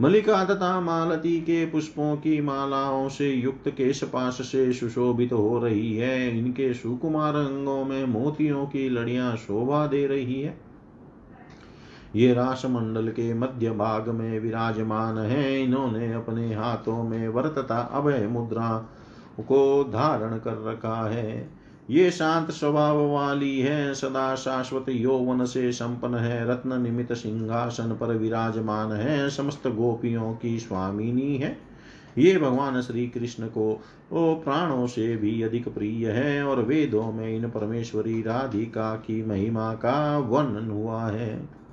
[0.00, 5.96] मलिका तथा मालती के पुष्पों की मालाओं से युक्त केश पाश से सुशोभित हो रही
[5.96, 10.73] है। इनके सुकुमार अंगों में मोतियों की लड़ियाँ शोभा दे रही है।
[12.16, 18.88] ये रासमंडल के मध्य भाग में विराजमान है। इन्होंने अपने हाथों में वर्तता अभय मुद्रा
[19.40, 21.50] को धारण कर रखा है।
[21.90, 28.06] ये शांत स्वभाव वाली है, सदा शाश्वत यौवन से संपन्न है, रत्न निमित सिंहासन पर
[28.06, 31.58] विराजमान है, समस्त गोपियों की स्वामिनी है।
[32.18, 33.80] ये भगवान श्री कृष्ण को,
[34.12, 39.74] ओ प्राणों से भी अधिक प्रिय है और वेदों में इन परमेश्वरी राधिका की महिमा
[39.74, 41.63] का वर्णन हुआ है।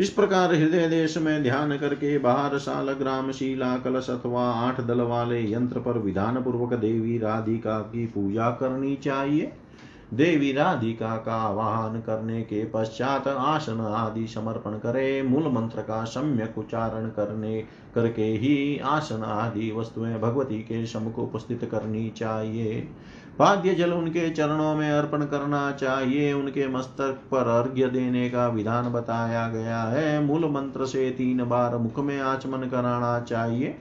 [0.00, 5.00] इस प्रकार हृदय देश में ध्यान करके बाहर साल ग्राम शिला, कलश अथवा आठ दल
[5.00, 9.52] वाले यंत्र पर विधान पूर्वक देवी राधिका की पूजा करनी चाहिए।
[10.14, 16.58] देवी राधिका का आवाहन करने के पश्चात आसन आदि समर्पण करे, मूल मंत्र का सम्यक
[16.58, 22.88] उच्चारण करने, करके ही आसन आदि वस्तुएँ भगवती के समुख उपस्थित करनी चाहिए।
[23.38, 28.92] पाद्य जल उनके चरणों में अर्पण करना चाहिए। उनके मस्तक पर अर्घ्य देने का विधान
[28.92, 33.78] बताया गया है। मूल मंत्र से तीन बार मुख में आचमन कराना चाहिए।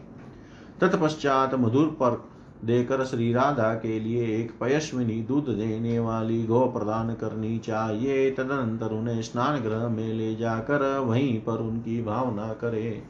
[0.81, 7.13] तत्पश्चात मधुर पर देकर श्री राधा के लिए एक पयश्विनी दूध देने वाली गौ प्रदान
[7.13, 13.03] करनी चाहिए। तदनंतर उन्हें स्नान गृह में ले जाकर वहीं पर उनकी भावना करे।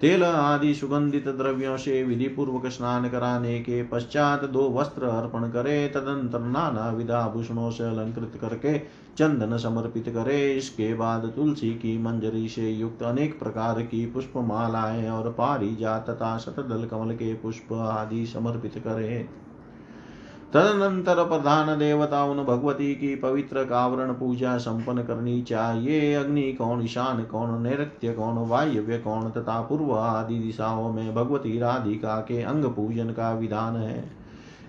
[0.00, 5.88] तेल आदि सुगंधित द्रव्यों से विधि पूर्वक स्नान कराने के पश्चात दो वस्त्र अर्पण करे,
[5.88, 8.78] तदंतर नाना विधाभूषणों से अलंकृत करके
[9.18, 15.08] चंदन समर्पित करे। इसके बाद तुलसी की मंजरी से युक्त अनेक प्रकार की पुष्प मालाएँ
[15.08, 15.36] और
[15.80, 19.28] जात तथा शतदल कमल के पुष्प आदि समर्पित करे।
[20.54, 27.24] तदनंतर प्रधान देवता उन भगवती की पवित्र कावरण पूजा संपन्न करनी चाहिए। अग्नि कौन ईशान,
[27.24, 33.10] कौन नैत्य कौन वायव्य, कौन तथा पूर्व आदि दिशाओं में भगवती राधिका के अंग पूजन
[33.10, 34.04] का विधान है।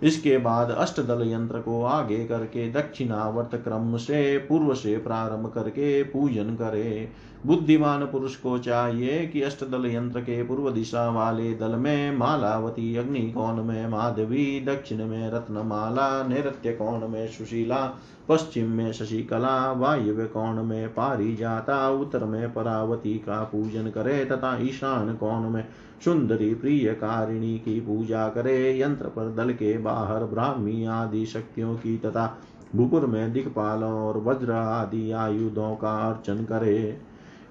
[0.03, 6.55] इसके बाद अष्टदल यंत्र को आगे करके दक्षिणावर्त क्रम से पूर्व से प्रारंभ करके पूजन
[6.55, 7.11] करे।
[7.45, 13.31] बुद्धिमान पुरुष को चाहिए कि अष्टदल यंत्र के पूर्व दिशा वाले दल में मालावती अग्नि
[13.31, 20.65] कौन में माधवी, दक्षिण में रत्नमाला नैत्य कौन में सुशीला, पश्चिम में शशिकला, वायव्य कौन
[20.65, 25.65] में पारिजाता, उत्तर में परावती का पूजन करे तथा ईशान कौन में
[26.05, 31.97] सुंदरी प्रिय कारिणी की पूजा करे, यंत्र पर दल के बाहर ब्राह्मी आदि शक्तियों की
[31.97, 32.37] तथा
[32.75, 37.01] भूपुर में दिक्पालों और वज्र आदि आयुधों का अर्चन करे।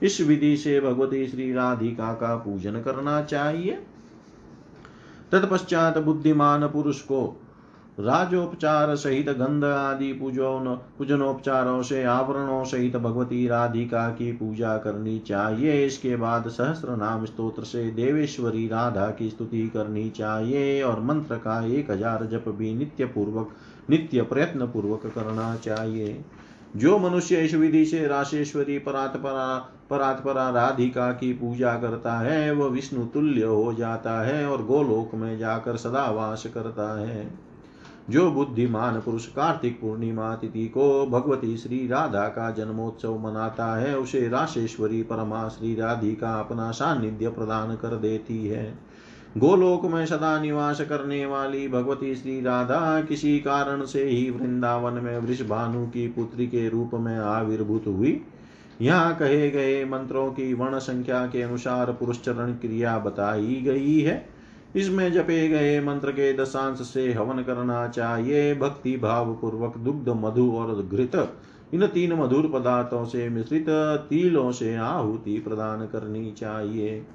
[0.03, 3.79] इस विधि से भगवती श्री राधिका का पूजन करना चाहिए।
[5.33, 7.27] तत्पश्चात बुद्धिमान पुरुष को
[8.01, 15.85] राजोपचार सहित गंध आदि पूजन पूजनोपचारों से आवरणों सहित भगवती राधिका की पूजा करनी चाहिए।
[15.87, 21.61] इसके बाद सहस्र नाम स्त्रोत्र से देवेश्वरी राधा की स्तुति करनी चाहिए और मंत्र का
[21.69, 23.55] एक हज़ार जप भी नित्य पूर्वक
[23.91, 26.25] नित्य प्रयत्न पूर्वक करना चाहिए।
[26.77, 33.07] जो मनुष्य इस विधि से राशेश्वरी परात्परा परात्परा राधिका की पूजा करता है, वह विष्णु
[33.07, 37.49] तुल्य हो जाता है और गोलोक में जाकर सदा वास करता है।
[38.11, 44.29] जो बुद्धिमान पुरुष कार्तिक पूर्णिमा तिथि को भगवती श्री राधा का जन्मोत्सव मनाता है, उसे
[44.29, 48.88] राशेश्वरी परमा श्री राधिका अपना सानिध्य प्रदान कर देती है।
[49.37, 55.19] गोलोक में सदा निवास करने वाली भगवती श्री राधा किसी कारण से ही वृंदावन में
[55.19, 58.21] वृषभानु की पुत्री के रूप में आविर्भूत हुई।
[58.81, 64.29] यहाँ कहे गए मंत्रों की वर्ण संख्या के अनुसार पुरुष चरण क्रिया बताई गई है।
[64.77, 70.51] इसमें जपे गए मंत्र के दशांश से हवन करना चाहिए। भक्ति भाव पूर्वक दुग्ध, मधु
[70.53, 71.35] और घृत,
[71.75, 73.67] इन तीन मधुर पदार्थों से मिश्रित,
[74.11, 77.07] तिलों से आहुति प्रदान करनी चाहिए।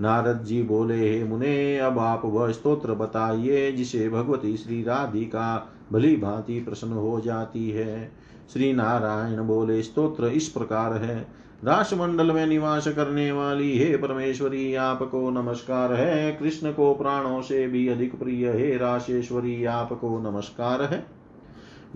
[0.00, 6.16] नारद जी बोले, हे मुने, अब आप वह स्तोत्र बताइए जिसे भगवती श्री राधिका भली
[6.16, 8.12] भांति प्रसन्न हो जाती है।
[8.52, 11.28] श्री नारायण बोले, स्तोत्र इस प्रकार है।
[11.64, 17.88] राष्ट्रमंडल में निवास करने वाली हे परमेश्वरी, आपको नमस्कार है। कृष्ण को प्राणों से भी
[17.88, 21.17] अधिक प्रिय हे राशेश्वरी, आपको नमस्कार है।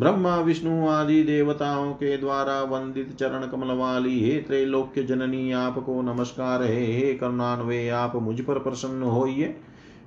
[0.01, 6.63] ब्रह्मा, विष्णु आदि देवताओं के द्वारा वंदित चरण कमल वाली हे त्रैलोक्य जननी, आपको नमस्कार
[6.63, 9.57] है, हे करुणान्वे आप मुझ पर प्रसन्न होइए।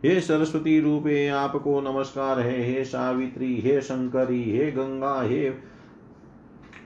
[0.06, 5.50] हे सरस्वती रूपे, आपको नमस्कार है, हे सावित्री, हे शंकरी, हे गंगा, हे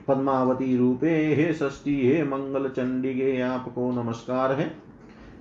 [0.08, 4.89] पद्मावती रूपे, हे षष्ठी, हे मंगल चंडिगे आपको नमस्कार है।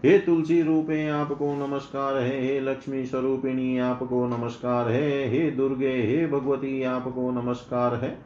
[0.05, 6.27] हे तुलसी रूपे, आपको नमस्कार है। हे लक्ष्मी स्वरूपिणी, आपको नमस्कार है। हे दुर्गे, हे
[6.27, 8.17] भगवती, आपको नमस्कार है।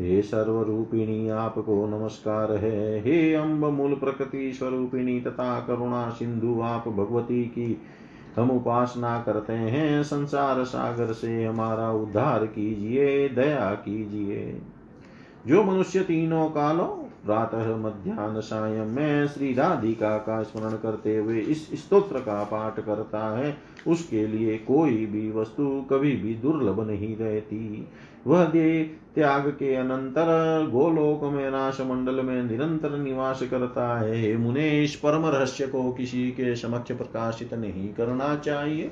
[0.00, 7.44] हे सर्वरूपिणी, आपको नमस्कार है। हे अम्ब मूल प्रकृति स्वरूपिणी, तथा करुणा सिंधु, आप भगवती
[7.44, 7.82] की
[8.36, 14.62] हम उपासना करते हैं। संसार सागर से हमारा उद्धार कीजिए, दया कीजिए।
[15.46, 21.84] जो मनुष्य तीनों कालों प्रातः मध्यान्ह सायं में श्री राधिका का स्मरण करते हुए इस
[21.84, 23.56] स्तोत्र का पाठ करता है।
[23.86, 27.88] उसके लिए कोई भी वस्तु कभी भी दुर्लभ नहीं रहती।
[28.26, 30.26] वह दे त्याग के अनंतर
[30.72, 36.30] गोलोक में नाश मंडल में निरंतर निवास करता है। मुने इस परम रहस्य को किसी
[36.30, 38.90] के समक्ष प्रकाशित नहीं करना चाहिए।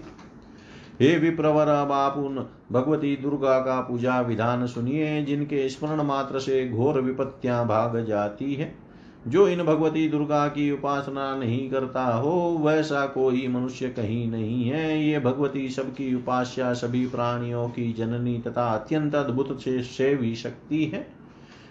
[1.02, 6.68] हे विप्रवर अब आप उन भगवती दुर्गा का पूजा विधान सुनिए, जिनके स्मरण मात्र से
[6.68, 8.74] घोर विपत्तियाँ भाग जाती है।
[9.28, 15.04] जो इन भगवती दुर्गा की उपासना नहीं करता हो, वैसा कोई मनुष्य कहीं नहीं है।
[15.04, 21.06] ये भगवती सबकी उपास्या, सभी प्राणियों की जननी तथा अत्यंत अद्भुत से सेवी शक्ति है।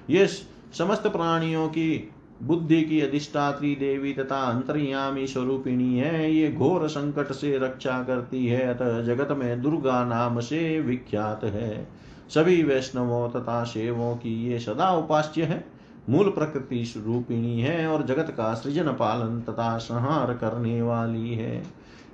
[0.10, 0.28] ये
[0.74, 7.58] समस्त प्राणियों की बुद्धि की अधिष्ठात्री देवी तथा अंतर्यामी स्वरूपिणी है, ये घोर संकट से
[7.58, 11.88] रक्षा करती है, अतः जगत में दुर्गा नाम से विख्यात है।
[12.30, 15.66] सभी वैष्णवों तथा सेवों की ये सदा उपास्य है।
[16.10, 21.64] मूल प्रकृति रूपिणी है और जगत का सृजन पालन तथा संहार करने वाली है।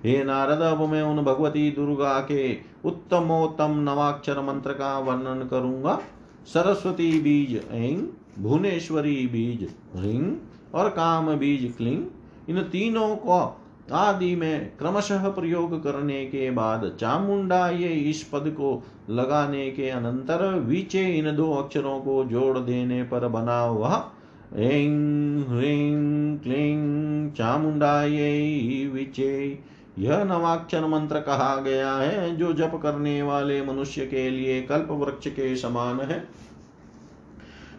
[0.03, 5.99] हे नारद, अब मैं उन भगवती दुर्गा के उत्तमोत्तम नवाक्षर मंत्र का वर्णन करूँगा।
[6.45, 8.07] सरस्वती बीज ऐंग
[8.39, 10.37] भुवनेश्वरी बीज ह्रीं
[10.73, 12.05] और काम बीज क्लिंग
[12.49, 13.61] इन तीनों को
[13.91, 20.59] आदि में क्रमशः प्रयोग करने के बाद चामुंडा ये इस पद को लगाने के अनंतर
[20.59, 24.11] विचे इन दो अक्षरों को जोड़ देने पर बना हुआ
[24.53, 29.59] ऐं, ह्रीं, क्लीं चामुंडायै विचे।
[29.99, 35.27] यह नवाक्षर मंत्र कहा गया है, जो जप करने वाले मनुष्य के लिए कल्प वृक्ष
[35.27, 36.27] के समान है।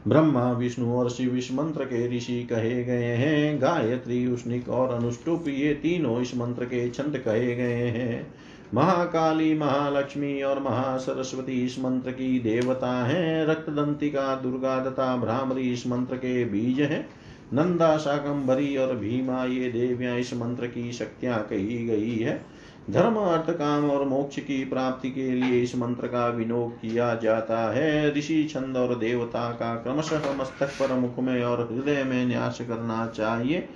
[0.08, 5.44] ब्रह्मा, विष्णु और शिव इस मंत्र के ऋषि कहे गए हैं। गायत्री, उष्णिक और अनुष्टुप
[5.48, 8.34] ये तीनों इस मंत्र के छंद कहे गए हैं।
[8.74, 16.16] महाकाली, महालक्ष्मी और महासरस्वती इस मंत्र की देवता है। रक्तदंतिका दुर्गा तथा भ्रामरी इस मंत्र
[16.16, 17.08] के बीज है।
[17.54, 22.57] नंदा, शाकंभरी और भीमा, ये देवियाँ इस मंत्र की शक्तियाँ कही गई है।
[22.90, 27.58] धर्म अर्थ काम और मोक्ष की प्राप्ति के लिए इस मंत्र का विनोद किया जाता
[27.72, 32.58] है। ऋषि छंद और देवता का क्रमशः मस्तक पर मुख में और हृदय में न्यास
[32.60, 33.68] करना चाहिए।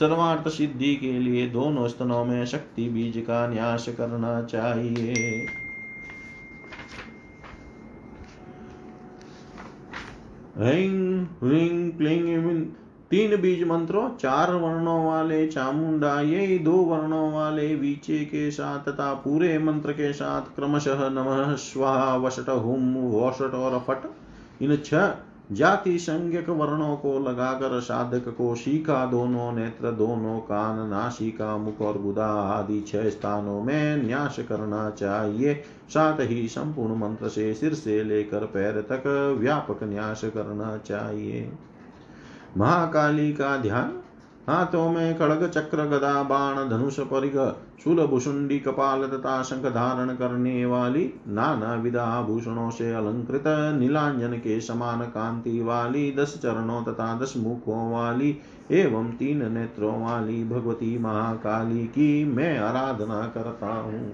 [0.00, 5.46] सर्वार्थ सिद्धि के लिए दोनों स्तनों में शक्ति बीज का न्यास करना चाहिए।
[10.58, 12.64] ह्रीं ह्रीं क्लीं
[13.10, 19.14] तीन बीज मंत्रों, चार वर्णों वाले चामुंडा ये दो वर्णों वाले वीचे के साथ तथा
[19.14, 24.10] पूरे मंत्र के साथ क्रमशः नमः स्वाहा हुम वोषट और फट
[24.62, 25.14] इन छह
[25.52, 32.00] जाति संज्ञक वर्णों को लगाकर साधक को शिखा दोनों, नेत्र दोनों, कान, नासिका, मुख और
[32.02, 35.54] गुदा आदि छह स्थानों में न्यास करना चाहिए।
[35.88, 41.52] साथ ही संपूर्ण मंत्र से सिर से लेकर पैर तक व्यापक न्यास करना चाहिए।
[42.58, 43.98] महाकाली का ध्यान
[44.48, 50.66] हाथों में खड़ग चक्र गदा, बाण, धनुष परिग शूल भुषुंडी, कपाल तथा शंख धारण करने
[50.66, 53.44] वाली नाना विधा आभूषणों से अलंकृत
[53.80, 58.38] नीलांजन के समान कांति वाली, दस चरणों तथा दस मुखों वाली
[58.70, 64.12] एवं तीन नेत्रों वाली भगवती महाकाली की मैं आराधना करता हूँ।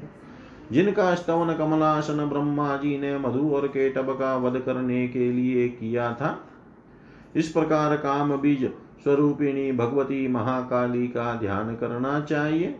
[0.73, 6.13] जिनका स्तवन कमलासन ब्रह्मा जी ने मधु और केटब का वध करने के लिए किया
[6.13, 6.39] था
[7.37, 8.65] इस प्रकार काम बीज
[9.03, 12.79] स्वरूपिणी भगवती महाकाली का ध्यान करना चाहिए।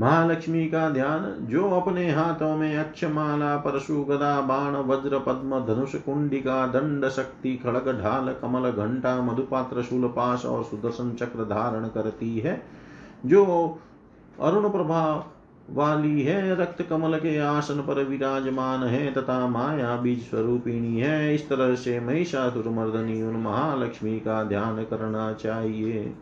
[0.00, 6.66] महालक्ष्मी का ध्यान जो अपने हाथों में अक्षमाला परशु गदा बाण, वज्र, पद्म, धनुष, कुंडिका,
[6.66, 12.62] दंड शक्ति, खड़ग, ढाल, कमल, घंटा, मधुपात्र शूलपाश और सुदर्शन चक्र धारण करती है।
[13.26, 13.44] जो
[14.40, 15.02] अरुण प्रभा
[15.72, 21.48] वाली है, रक्त कमल के आसन पर विराजमान है, तथा माया बीज स्वरूपिणी है। इस
[21.48, 26.12] तरह से महिषासुर मर्दनी उन महालक्ष्मी का ध्यान करना चाहिए।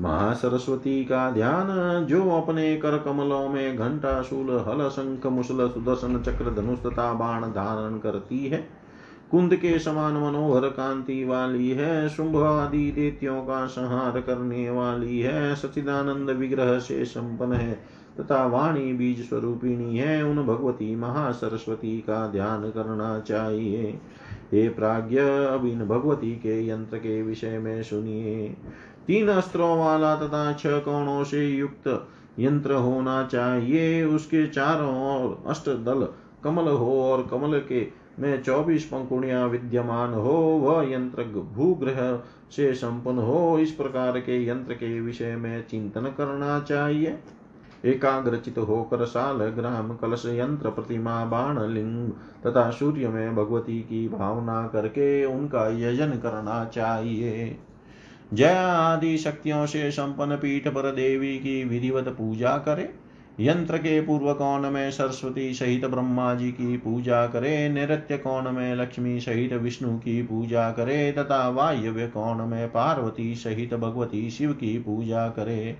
[0.00, 1.66] महासरस्वती का ध्यान,
[2.04, 7.42] जो अपने कर कमलों में घंटा शूल, हल, शंख, मुसल, सुदर्शन चक्र, धनुष तथा बाण
[7.42, 8.68] धारण करती है।
[9.30, 15.54] कुंद के समान मनोहर कांति वाली है, शुंभ आदि देत्यों का संहार करने वाली है।
[15.54, 22.70] सचिदानंद विग्रह से संपन्न है। तथा वाणी बीज स्वरूपिणी है, उन भगवती महासरस्वती का ध्यान
[22.70, 23.98] करना चाहिए।
[24.52, 28.56] हे प्राज्ञ, अब इन भगवती के यंत्र के विषय में सुनिए।
[29.06, 32.08] तीन अस्त्रों वाला तथा छह कोणों से युक्त
[32.38, 36.08] यंत्र होना चाहिए। उसके चारों ओर अष्ट दल
[36.44, 43.18] कमल हो और कमल के में चौबीस पंखुड़ियाँ विद्यमान हो, वह यंत्र भूग्रह से संपन्न
[43.18, 47.18] हो। इस प्रकार के यंत्र के विषय में चिंतन करना चाहिए।
[47.86, 52.10] एकाग्रचित होकर साल ग्राम कलश यंत्र प्रतिमा बाण लिंग
[52.46, 57.56] तथा सूर्य में भगवती की भावना करके उनका यजन करना चाहिए।
[58.34, 62.94] जय आदि शक्तियों से संपन्न पीठ पर देवी की विधिवत पूजा करे।
[63.40, 68.74] यंत्र के पूर्व कोण में सरस्वती सहित ब्रह्मा जी की पूजा करे। नृत्य कोण में
[68.74, 74.78] लक्ष्मी सहित विष्णु की पूजा करे। तथा वायव्य कोण में पार्वती सहित भगवती शिव की
[74.78, 75.76] पूजा करे।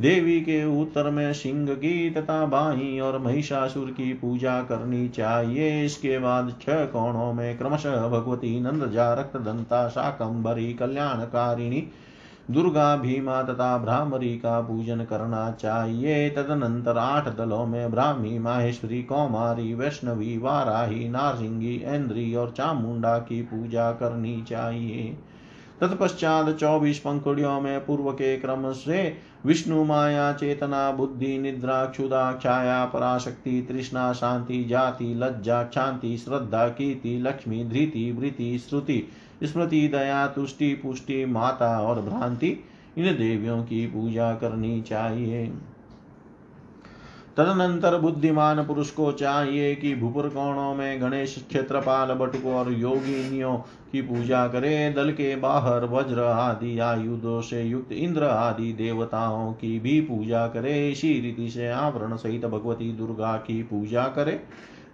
[0.00, 6.18] देवी के उत्तर में सिंह की तथा बाही और महिषासुर की पूजा करनी चाहिए। इसके
[6.18, 11.88] बाद छह कोणों में क्रमशः भगवती नंदजा रक्त दंता शाकंबरी कल्याणकारिणी
[12.50, 19.74] दुर्गा भीमा तथा भ्रामरी का पूजन करना चाहिए। तदनंतर आठ दलों में ब्राह्मी, माहेश्वरी, कौमारी,
[19.74, 25.16] वैष्णवी, वाराही, नारसिंगी इंद्री और चामुंडा की पूजा करनी चाहिए।
[25.80, 29.16] तत्पश्चात चौबीस पंखुड़ियों में पूर्व के क्रम से
[29.46, 37.18] विष्णु, माया, चेतना, बुद्धि, निद्रा क्षुदा छाया, पराशक्ति, तृष्णा, शांति, जाति, लज्जा शांति श्रद्धा, कीर्ति,
[37.18, 39.08] लक्ष्मी, धृति वृति श्रुति,
[39.42, 42.64] स्मृति, दया, तुष्टि, पुष्टि, माता और भ्रांति।
[42.98, 45.52] इन देवियों की पूजा करनी चाहिए।
[47.36, 53.56] तदनंतर बुद्धिमान पुरुष को चाहिए कि भूपुर कोणों में गणेश क्षेत्रपाल, बटुक और योगिनियों
[53.92, 59.78] की पूजा करे। दल के बाहर वज्र आदि आयुधों से युक्त इंद्र आदि देवताओं की
[59.80, 64.40] भी पूजा करे। इसी रीति से आवरण सहित भगवती दुर्गा की पूजा करे।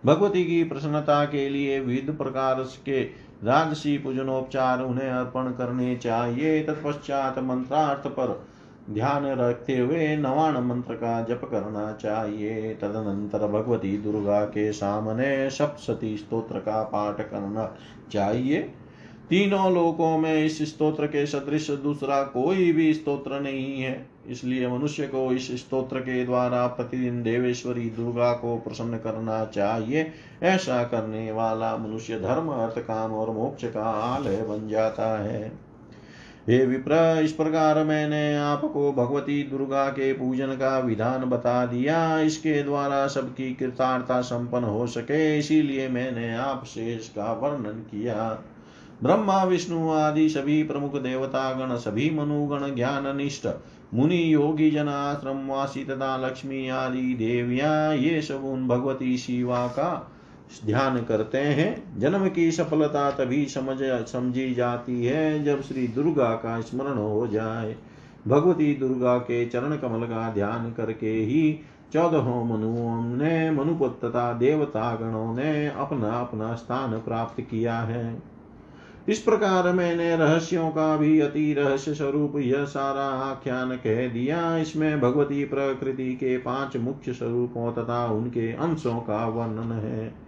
[0.07, 3.03] भगवती की प्रसन्नता के लिए विविध प्रकार के
[3.45, 8.47] राजसी पूजनोपचार उन्हें अर्पण करने चाहिए। तत्पश्चात मंत्रार्थ पर
[8.91, 16.17] ध्यान रखते हुए नवान मंत्र का जप करना चाहिए। तदनंतर भगवती दुर्गा के सामने सप्तशती
[16.17, 17.77] स्तोत्र का पाठ करना
[18.13, 18.73] चाहिए।
[19.31, 25.07] तीनों लोकों में इस स्तोत्र के सदृश दूसरा कोई भी स्तोत्र नहीं है। इसलिए मनुष्य
[25.07, 30.13] को इस स्तोत्र के द्वारा प्रतिदिन देवेश्वरी दुर्गा को प्रसन्न करना चाहिए।
[30.43, 35.53] ऐसा करने वाला मनुष्य धर्म, अर्थ काम और मोक्ष का आलय बन जाता है।
[36.49, 42.63] हे विप्र, इस प्रकार मैंने आपको भगवती दुर्गा के पूजन का विधान बता दिया। इसके
[42.63, 48.43] द्वारा सबकी कृतार्था संपन्न हो सके, इसीलिए मैंने आपसे इसका वर्णन किया।
[49.03, 53.47] ब्रह्मा, विष्णु आदि सभी प्रमुख देवतागण, सभी मनुगण ज्ञान निष्ठ
[53.95, 60.12] मुनि, योगी जन आश्रम वासी तथा लक्ष्मी आदि देविया, ये सब उन भगवती शिवा का
[60.67, 63.77] ध्यान करते हैं। जन्म की सफलता तभी समझ,
[64.09, 67.77] समझी जाती है जब श्री दुर्गा का स्मरण हो जाए।
[68.29, 71.61] भगवती दुर्गा के चरण कमल का ध्यान करके ही
[71.93, 78.23] चौदहों मनुओं ने मनुपुत तथा देवता गणों ने अपना अपना स्थान प्राप्त किया है।
[79.09, 85.01] इस प्रकार मैंने रहस्यों का भी अति रहस्य स्वरूप यह सारा आख्यान कह दिया। इसमें
[85.01, 90.22] भगवती प्रकृति के पाँच मुख्य स्वरूपों तथा उनके अंशों का वर्णन है।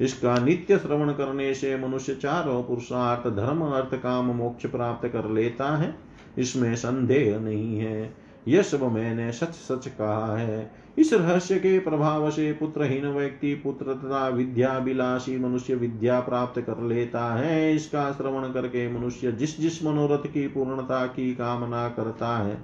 [0.00, 5.76] इसका नित्य श्रवण करने से मनुष्य चारों पुरुषार्थ धर्म अर्थ काम, मोक्ष प्राप्त कर लेता
[5.76, 5.94] है।
[6.38, 8.14] इसमें संदेह नहीं है।
[8.48, 13.94] यह सब मैंने सच सच कहा है। इस रहस्य के प्रभाव से पुत्रहीन व्यक्ति पुत्र
[13.94, 19.84] तथा विद्या विलासी मनुष्य विद्या प्राप्त कर लेता है। इसका श्रवण करके मनुष्य जिस जिस
[19.84, 22.58] मनोरथ की पूर्णता की कामना करता है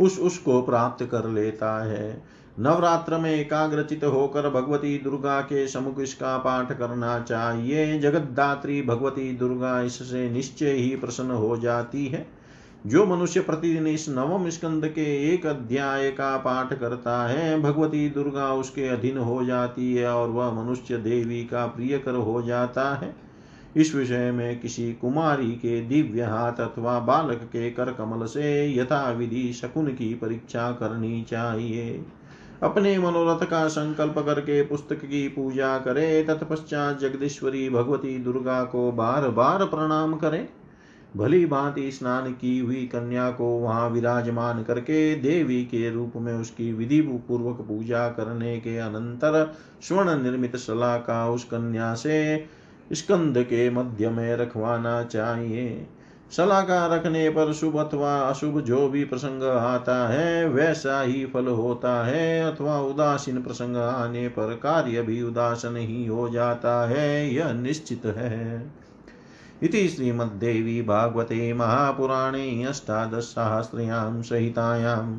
[0.00, 2.22] उस उसको प्राप्त कर लेता है।
[2.60, 9.80] नवरात्र में एकाग्रचित होकर भगवती दुर्गा के समुख इसका पाठ करना चाहिए। जगतदात्री भगवती दुर्गा
[9.80, 12.26] इससे निश्चय ही प्रसन्न हो जाती है।
[12.86, 18.52] जो मनुष्य प्रतिदिन इस नवम स्कंद के एक अध्याय का पाठ करता है, भगवती दुर्गा
[18.52, 23.16] उसके अधीन हो जाती है और वह मनुष्य देवी का प्रियकर हो जाता है।
[23.76, 29.10] इस विषय में किसी कुमारी के दिव्य हाथ अथवा बालक के कर कमल से यथा
[29.10, 32.04] विधि शकुन की परीक्षा करनी चाहिए।
[32.62, 39.28] अपने मनोरथ का संकल्प करके पुस्तक की पूजा करे। तत्पश्चात जगदीश्वरी भगवती दुर्गा को बार
[39.28, 40.48] बार प्रणाम करें।
[41.16, 46.72] भली भांति स्नान की हुई कन्या को वहाँ विराजमान करके देवी के रूप में उसकी
[46.72, 52.46] विधि पूर्वक पूजा करने के अनंतर स्वर्ण निर्मित शला का उस कन्या से
[52.92, 55.86] स्कंद के मध्य में रखवाना चाहिए।
[56.36, 62.04] सलाका रखने पर शुभ अथवा अशुभ जो भी प्रसंग आता है, वैसा ही फल होता
[62.06, 68.06] है अथवा उदासीन प्रसंग आने पर कार्य भी उदासन ही हो जाता है, यह निश्चित
[68.06, 68.72] है।
[69.62, 75.18] इति श्रीमद्देवी भागवते महापुराणे अष्टादशसहस्रयां सहितायां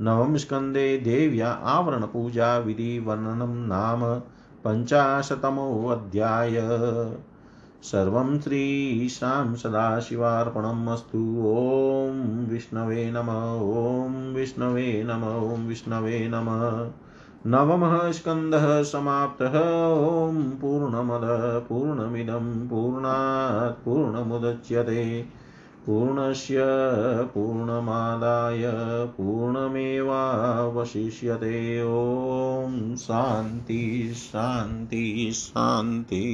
[0.00, 4.04] नवम स्कन्दे देव्या आवरणपूजा विधिवर्णनं नाम
[4.64, 6.60] पञ्चाशतमोऽध्याय
[7.84, 16.90] सर्वं श्रीशां सदाशिवार्पणम् अस्तु ॐ विष्णवे नम, ॐ विष्णवे नम, ॐ विष्णवे नमः।
[17.46, 25.24] नवमः स्कन्दः समाप्तः। ॐ पूर्णमद, पूर्णमिदं, पूर्णात् पूर्णमुदच्यते।
[25.86, 26.56] पूर्णस्य
[27.34, 28.72] पूर्णमादाय
[29.06, 36.24] पूर्णमेवावशिष्यते। ॐ शान्ति शान्ति शान्ति।